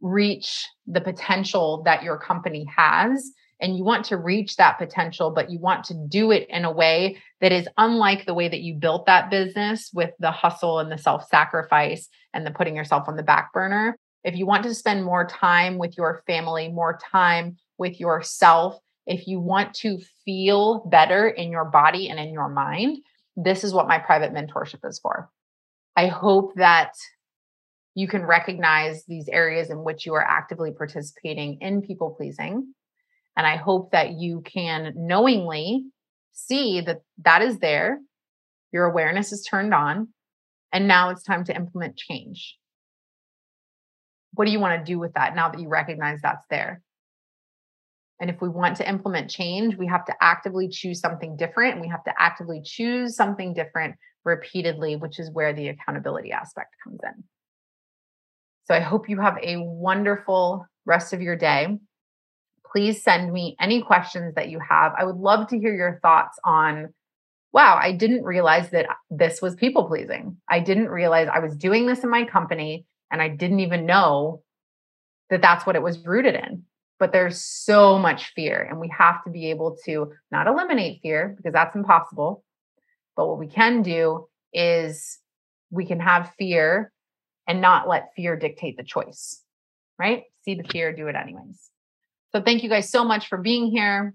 reach 0.01 0.68
the 0.87 1.01
potential 1.01 1.83
that 1.85 2.05
your 2.05 2.16
company 2.16 2.64
has 2.77 3.33
and 3.61 3.77
you 3.77 3.83
want 3.83 4.05
to 4.05 4.16
reach 4.16 4.55
that 4.55 4.79
potential 4.79 5.33
but 5.33 5.51
you 5.51 5.59
want 5.59 5.83
to 5.87 5.95
do 6.09 6.31
it 6.31 6.47
in 6.49 6.64
a 6.64 6.70
way 6.70 7.16
that 7.41 7.51
is 7.51 7.66
unlike 7.77 8.25
the 8.25 8.35
way 8.35 8.47
that 8.47 8.61
you 8.61 8.75
built 8.75 9.07
that 9.07 9.31
business 9.31 9.91
with 9.93 10.11
the 10.20 10.31
hustle 10.31 10.79
and 10.79 10.93
the 10.93 10.99
self-sacrifice 10.99 12.09
and 12.33 12.47
the 12.47 12.53
putting 12.53 12.77
yourself 12.77 13.09
on 13.09 13.16
the 13.16 13.22
back 13.25 13.53
burner 13.53 13.97
if 14.22 14.37
you 14.37 14.47
want 14.47 14.62
to 14.62 14.75
spend 14.75 15.03
more 15.03 15.27
time 15.27 15.79
with 15.79 15.97
your 15.97 16.22
family 16.27 16.68
more 16.68 17.01
time 17.11 17.57
with 17.79 17.99
yourself 17.99 18.79
if 19.07 19.27
you 19.27 19.41
want 19.41 19.75
to 19.75 19.99
feel 20.25 20.85
better 20.91 21.27
in 21.27 21.51
your 21.51 21.64
body 21.64 22.11
and 22.11 22.20
in 22.20 22.33
your 22.33 22.49
mind 22.49 22.99
this 23.37 23.64
is 23.64 23.72
what 23.72 23.89
my 23.89 23.99
private 23.99 24.33
mentorship 24.33 24.87
is 24.87 25.01
for 25.01 25.31
i 25.97 26.07
hope 26.07 26.55
that 26.57 26.92
you 27.95 28.09
can 28.09 28.24
recognize 28.24 29.05
these 29.05 29.28
areas 29.28 29.70
in 29.70 29.84
which 29.84 30.05
you 30.05 30.14
are 30.14 30.24
actively 30.24 30.72
participating 30.72 31.59
in 31.61 31.80
people 31.80 32.11
pleasing. 32.11 32.74
And 33.36 33.47
I 33.47 33.57
hope 33.57 33.92
that 33.92 34.12
you 34.12 34.42
can 34.42 34.92
knowingly 34.97 35.84
see 36.32 36.80
that 36.80 37.03
that 37.24 37.42
is 37.42 37.59
there, 37.59 38.01
your 38.72 38.84
awareness 38.84 39.32
is 39.32 39.47
turned 39.49 39.72
on, 39.72 40.09
and 40.72 40.88
now 40.88 41.11
it's 41.11 41.22
time 41.22 41.45
to 41.45 41.55
implement 41.55 41.97
change. 41.97 42.57
What 44.32 44.47
do 44.47 44.51
you 44.51 44.59
want 44.59 44.80
to 44.80 44.92
do 44.92 44.99
with 44.99 45.14
that 45.14 45.36
now 45.36 45.49
that 45.49 45.61
you 45.61 45.68
recognize 45.68 46.20
that's 46.20 46.47
there? 46.51 46.82
And 48.21 48.31
if 48.31 48.41
we 48.41 48.49
want 48.49 48.77
to 48.77 48.89
implement 48.89 49.31
change, 49.31 49.77
we 49.77 49.87
have 49.87 50.05
to 50.07 50.15
actively 50.21 50.69
choose 50.69 51.01
something 51.01 51.37
different. 51.37 51.75
And 51.75 51.81
we 51.81 51.89
have 51.89 52.05
to 52.05 52.12
actively 52.19 52.62
choose 52.65 53.17
something 53.17 53.55
different 53.55 53.97
repeatedly, 54.25 54.97
which 54.97 55.19
is 55.19 55.31
where 55.33 55.53
the 55.53 55.69
accountability 55.69 56.33
aspect 56.33 56.75
comes 56.83 57.01
in. 57.03 57.25
So 58.65 58.75
I 58.75 58.81
hope 58.81 59.09
you 59.09 59.21
have 59.21 59.37
a 59.43 59.59
wonderful 59.59 60.67
rest 60.87 61.12
of 61.12 61.21
your 61.21 61.37
day. 61.37 61.79
Please 62.73 63.03
send 63.03 63.33
me 63.33 63.57
any 63.61 63.83
questions 63.83 64.35
that 64.37 64.49
you 64.49 64.59
have. 64.59 64.93
I 64.99 65.05
would 65.05 65.17
love 65.17 65.49
to 65.49 65.59
hear 65.59 65.75
your 65.75 65.99
thoughts 66.03 66.39
on 66.45 66.95
wow, 67.55 67.79
I 67.81 67.93
didn't 67.93 68.25
realize 68.25 68.71
that 68.71 68.87
this 69.11 69.41
was 69.41 69.55
people 69.55 69.85
pleasing. 69.85 70.37
I 70.51 70.59
didn't 70.59 70.89
realize 70.89 71.29
I 71.33 71.39
was 71.39 71.57
doing 71.57 71.87
this 71.87 72.03
in 72.03 72.11
my 72.11 72.25
company 72.25 72.85
and 73.12 73.23
I 73.23 73.29
didn't 73.29 73.61
even 73.61 73.87
know 73.87 74.43
that 75.31 75.41
that's 75.41 75.65
what 75.65 75.77
it 75.77 75.83
was 75.83 76.05
rooted 76.05 76.35
in. 76.35 76.65
But 76.99 77.12
there's 77.12 77.40
so 77.40 77.99
much 77.99 78.32
fear, 78.34 78.66
and 78.68 78.78
we 78.78 78.88
have 78.97 79.24
to 79.24 79.30
be 79.30 79.51
able 79.51 79.76
to 79.84 80.12
not 80.30 80.47
eliminate 80.47 81.01
fear 81.03 81.34
because 81.36 81.53
that's 81.53 81.74
impossible. 81.74 82.45
But 83.16 83.28
what 83.28 83.38
we 83.38 83.49
can 83.49 83.82
do 83.82 84.28
is 84.53 85.18
we 85.70 85.86
can 85.86 86.01
have 86.01 86.32
fear 86.38 86.92
and 87.47 87.61
not 87.61 87.88
let 87.88 88.14
fear 88.14 88.36
dictate 88.36 88.76
the 88.76 88.84
choice, 88.84 89.42
right? 89.99 90.24
See 90.42 90.55
the 90.55 90.64
fear, 90.64 90.92
do 90.92 91.09
it 91.09 91.16
anyways. 91.16 91.70
So 92.32 92.40
thank 92.40 92.62
you 92.62 92.68
guys 92.68 92.88
so 92.88 93.05
much 93.05 93.28
for 93.28 93.38
being 93.38 93.70
here, 93.70 94.14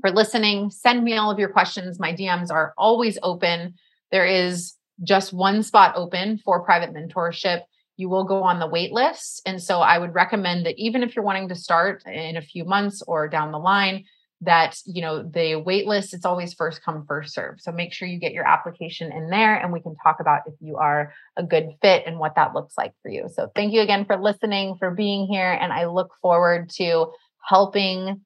for 0.00 0.10
listening. 0.10 0.70
Send 0.70 1.02
me 1.04 1.16
all 1.16 1.30
of 1.30 1.38
your 1.38 1.48
questions. 1.48 1.98
My 1.98 2.12
DMs 2.12 2.50
are 2.50 2.74
always 2.76 3.18
open. 3.22 3.74
There 4.10 4.26
is 4.26 4.74
just 5.02 5.32
one 5.32 5.62
spot 5.62 5.94
open 5.96 6.38
for 6.38 6.64
private 6.64 6.94
mentorship. 6.94 7.62
You 8.02 8.08
will 8.08 8.24
go 8.24 8.42
on 8.42 8.58
the 8.58 8.66
wait 8.66 8.90
list. 8.90 9.42
And 9.46 9.62
so 9.62 9.78
I 9.78 9.96
would 9.96 10.12
recommend 10.12 10.66
that 10.66 10.74
even 10.76 11.04
if 11.04 11.14
you're 11.14 11.24
wanting 11.24 11.48
to 11.50 11.54
start 11.54 12.02
in 12.04 12.36
a 12.36 12.42
few 12.42 12.64
months 12.64 13.00
or 13.06 13.28
down 13.28 13.52
the 13.52 13.58
line, 13.58 14.06
that 14.40 14.76
you 14.84 15.00
know 15.00 15.22
the 15.22 15.54
wait 15.54 15.86
list 15.86 16.12
it's 16.12 16.24
always 16.24 16.52
first 16.52 16.82
come 16.82 17.04
first 17.06 17.32
serve 17.32 17.60
so 17.60 17.70
make 17.70 17.92
sure 17.92 18.08
you 18.08 18.18
get 18.18 18.32
your 18.32 18.44
application 18.44 19.12
in 19.12 19.30
there 19.30 19.54
and 19.54 19.72
we 19.72 19.80
can 19.80 19.94
talk 20.02 20.16
about 20.18 20.40
if 20.46 20.54
you 20.58 20.78
are 20.78 21.12
a 21.36 21.44
good 21.44 21.68
fit 21.80 22.02
and 22.06 22.18
what 22.18 22.34
that 22.34 22.52
looks 22.52 22.74
like 22.76 22.92
for 23.02 23.08
you 23.08 23.28
so 23.32 23.48
thank 23.54 23.72
you 23.72 23.80
again 23.80 24.04
for 24.04 24.20
listening 24.20 24.74
for 24.80 24.90
being 24.90 25.28
here 25.28 25.52
and 25.52 25.72
i 25.72 25.86
look 25.86 26.10
forward 26.20 26.68
to 26.68 27.06
helping 27.46 28.20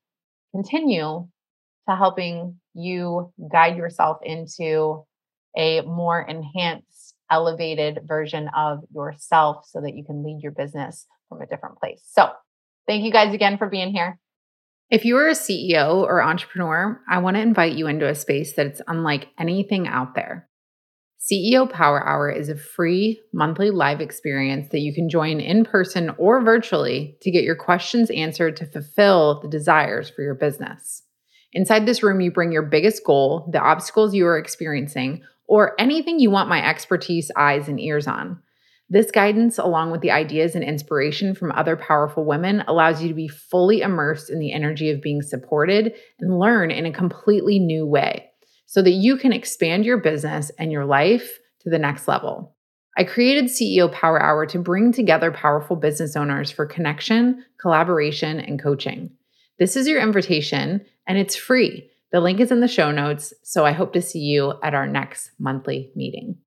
continue 0.53 1.29
to 1.87 1.95
helping 1.95 2.59
you 2.73 3.31
guide 3.53 3.77
yourself 3.77 4.17
into 4.23 5.05
a 5.55 5.83
more 5.83 6.23
enhanced 6.23 7.16
elevated 7.31 8.01
version 8.05 8.49
of 8.57 8.81
yourself 8.95 9.67
so 9.69 9.81
that 9.81 9.97
you 9.97 10.05
can 10.05 10.25
lead 10.25 10.41
your 10.43 10.53
business 10.53 11.07
from 11.29 11.41
a 11.41 11.47
different 11.47 11.79
place 11.79 12.03
so 12.07 12.29
thank 12.87 13.05
you 13.05 13.13
guys 13.13 13.35
again 13.35 13.59
for 13.59 13.69
being 13.69 13.93
here 13.93 14.19
if 14.89 15.05
you 15.05 15.17
are 15.17 15.27
a 15.27 15.33
CEO 15.33 16.03
or 16.03 16.23
entrepreneur, 16.23 17.03
I 17.11 17.19
want 17.19 17.37
to 17.37 17.43
invite 17.43 17.73
you 17.73 17.89
into 17.89 18.09
a 18.09 18.15
space 18.15 18.53
that's 18.55 18.81
unlike 18.87 19.27
anything 19.37 19.89
out 19.89 20.15
there. 20.15 20.49
CEO 21.21 21.69
Power 21.69 22.07
Hour 22.07 22.31
is 22.31 22.49
a 22.49 22.57
free 22.57 23.21
monthly 23.33 23.71
live 23.71 24.01
experience 24.01 24.69
that 24.71 24.79
you 24.79 24.95
can 24.95 25.09
join 25.09 25.41
in 25.41 25.65
person 25.65 26.11
or 26.19 26.45
virtually 26.45 27.17
to 27.23 27.33
get 27.33 27.43
your 27.43 27.57
questions 27.57 28.11
answered 28.11 28.57
to 28.59 28.67
fulfill 28.67 29.41
the 29.41 29.49
desires 29.49 30.09
for 30.09 30.23
your 30.23 30.37
business. 30.37 31.03
Inside 31.53 31.85
this 31.85 32.05
room, 32.05 32.21
you 32.21 32.31
bring 32.31 32.53
your 32.53 32.63
biggest 32.63 33.03
goal, 33.05 33.49
the 33.53 33.59
obstacles 33.59 34.15
you 34.15 34.25
are 34.27 34.39
experiencing, 34.39 35.25
or 35.49 35.81
anything 35.81 36.19
you 36.19 36.31
want 36.31 36.49
my 36.49 36.67
expertise, 36.67 37.31
eyes, 37.37 37.69
and 37.69 37.81
ears 37.81 38.07
on. 38.07 38.41
This 38.89 39.11
guidance, 39.11 39.59
along 39.59 39.91
with 39.91 40.01
the 40.01 40.13
ideas 40.13 40.55
and 40.55 40.63
inspiration 40.63 41.35
from 41.35 41.51
other 41.53 41.77
powerful 41.77 42.25
women, 42.25 42.63
allows 42.69 43.03
you 43.03 43.09
to 43.09 43.15
be 43.15 43.27
fully 43.27 43.81
immersed 43.81 44.31
in 44.31 44.39
the 44.39 44.53
energy 44.53 44.91
of 44.91 45.03
being 45.03 45.23
supported 45.23 45.95
and 46.21 46.39
learn 46.39 46.71
in 46.71 46.87
a 46.87 46.93
completely 46.93 47.59
new 47.59 47.85
way 47.85 48.31
so 48.67 48.83
that 48.83 48.91
you 48.91 49.17
can 49.17 49.33
expand 49.33 49.85
your 49.85 49.99
business 49.99 50.53
and 50.59 50.71
your 50.71 50.85
life 50.85 51.39
to 51.61 51.71
the 51.71 51.79
next 51.79 52.07
level. 52.07 52.55
I 52.97 53.05
created 53.05 53.47
CEO 53.47 53.93
Power 53.93 54.23
Hour 54.23 54.47
to 54.47 54.59
bring 54.59 54.93
together 54.93 55.31
powerful 55.31 55.77
business 55.77 56.17
owners 56.17 56.51
for 56.51 56.65
connection, 56.65 57.45
collaboration, 57.61 58.41
and 58.41 58.63
coaching. 58.63 59.11
This 59.59 59.77
is 59.77 59.89
your 59.89 60.01
invitation, 60.01 60.85
and 61.07 61.19
it's 61.19 61.37
free. 61.37 61.91
The 62.17 62.23
link 62.23 62.41
is 62.41 62.51
in 62.51 62.61
the 62.61 62.67
show 62.67 62.91
notes, 62.91 63.35
so 63.43 63.67
I 63.67 63.73
hope 63.73 63.93
to 63.93 64.01
see 64.01 64.21
you 64.21 64.55
at 64.63 64.73
our 64.73 64.87
next 64.87 65.33
monthly 65.39 65.93
meeting. 65.95 66.39